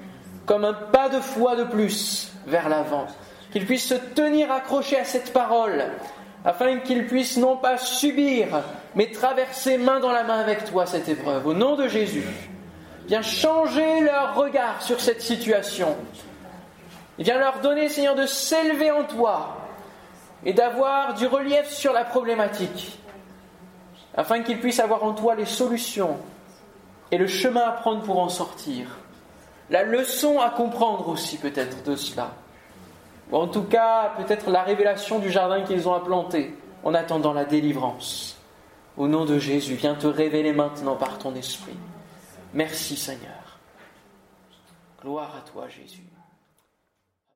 comme 0.49 0.65
un 0.65 0.73
pas 0.73 1.09
de 1.09 1.19
foi 1.19 1.55
de 1.55 1.63
plus 1.63 2.31
vers 2.47 2.69
l'avant, 2.69 3.05
qu'ils 3.51 3.67
puissent 3.67 3.89
se 3.89 3.93
tenir 3.93 4.51
accrochés 4.51 4.97
à 4.97 5.05
cette 5.05 5.31
parole, 5.31 5.85
afin 6.43 6.79
qu'ils 6.79 7.05
puissent 7.05 7.37
non 7.37 7.55
pas 7.55 7.77
subir, 7.77 8.47
mais 8.95 9.11
traverser 9.11 9.77
main 9.77 9.99
dans 9.99 10.11
la 10.11 10.23
main 10.23 10.39
avec 10.39 10.65
toi 10.65 10.87
cette 10.87 11.07
épreuve. 11.07 11.45
Au 11.45 11.53
nom 11.53 11.75
de 11.75 11.87
Jésus, 11.87 12.25
viens 13.07 13.21
changer 13.21 13.99
leur 13.99 14.33
regard 14.33 14.81
sur 14.81 14.99
cette 14.99 15.21
situation 15.21 15.95
viens 17.19 17.37
leur 17.37 17.59
donner, 17.59 17.87
Seigneur, 17.87 18.15
de 18.15 18.25
s'élever 18.25 18.89
en 18.89 19.03
toi 19.03 19.55
et 20.43 20.53
d'avoir 20.53 21.13
du 21.13 21.27
relief 21.27 21.69
sur 21.69 21.93
la 21.93 22.05
problématique, 22.05 22.97
afin 24.17 24.41
qu'ils 24.41 24.59
puissent 24.59 24.79
avoir 24.79 25.03
en 25.03 25.13
toi 25.13 25.35
les 25.35 25.45
solutions 25.45 26.17
et 27.11 27.19
le 27.19 27.27
chemin 27.27 27.67
à 27.67 27.71
prendre 27.73 28.01
pour 28.01 28.17
en 28.17 28.29
sortir, 28.29 28.87
la 29.69 29.83
leçon 29.83 30.39
à 30.39 30.49
comprendre 30.49 31.07
aussi 31.09 31.37
peut-être 31.37 31.83
de 31.83 31.95
cela, 31.95 32.33
ou 33.31 33.37
en 33.37 33.47
tout 33.47 33.63
cas 33.63 34.13
peut-être 34.17 34.49
la 34.49 34.63
révélation 34.63 35.19
du 35.19 35.29
jardin 35.29 35.61
qu'ils 35.63 35.87
ont 35.87 35.93
implanté 35.93 36.55
en 36.83 36.93
attendant 36.93 37.33
la 37.33 37.45
délivrance. 37.45 38.37
Au 38.97 39.07
nom 39.07 39.25
de 39.25 39.39
Jésus, 39.39 39.75
viens 39.75 39.95
te 39.95 40.07
révéler 40.07 40.51
maintenant 40.51 40.95
par 40.95 41.17
ton 41.17 41.35
esprit. 41.35 41.77
Merci 42.53 42.97
Seigneur. 42.97 43.59
Gloire 45.01 45.35
à 45.37 45.49
toi 45.49 45.67
Jésus. 45.67 46.08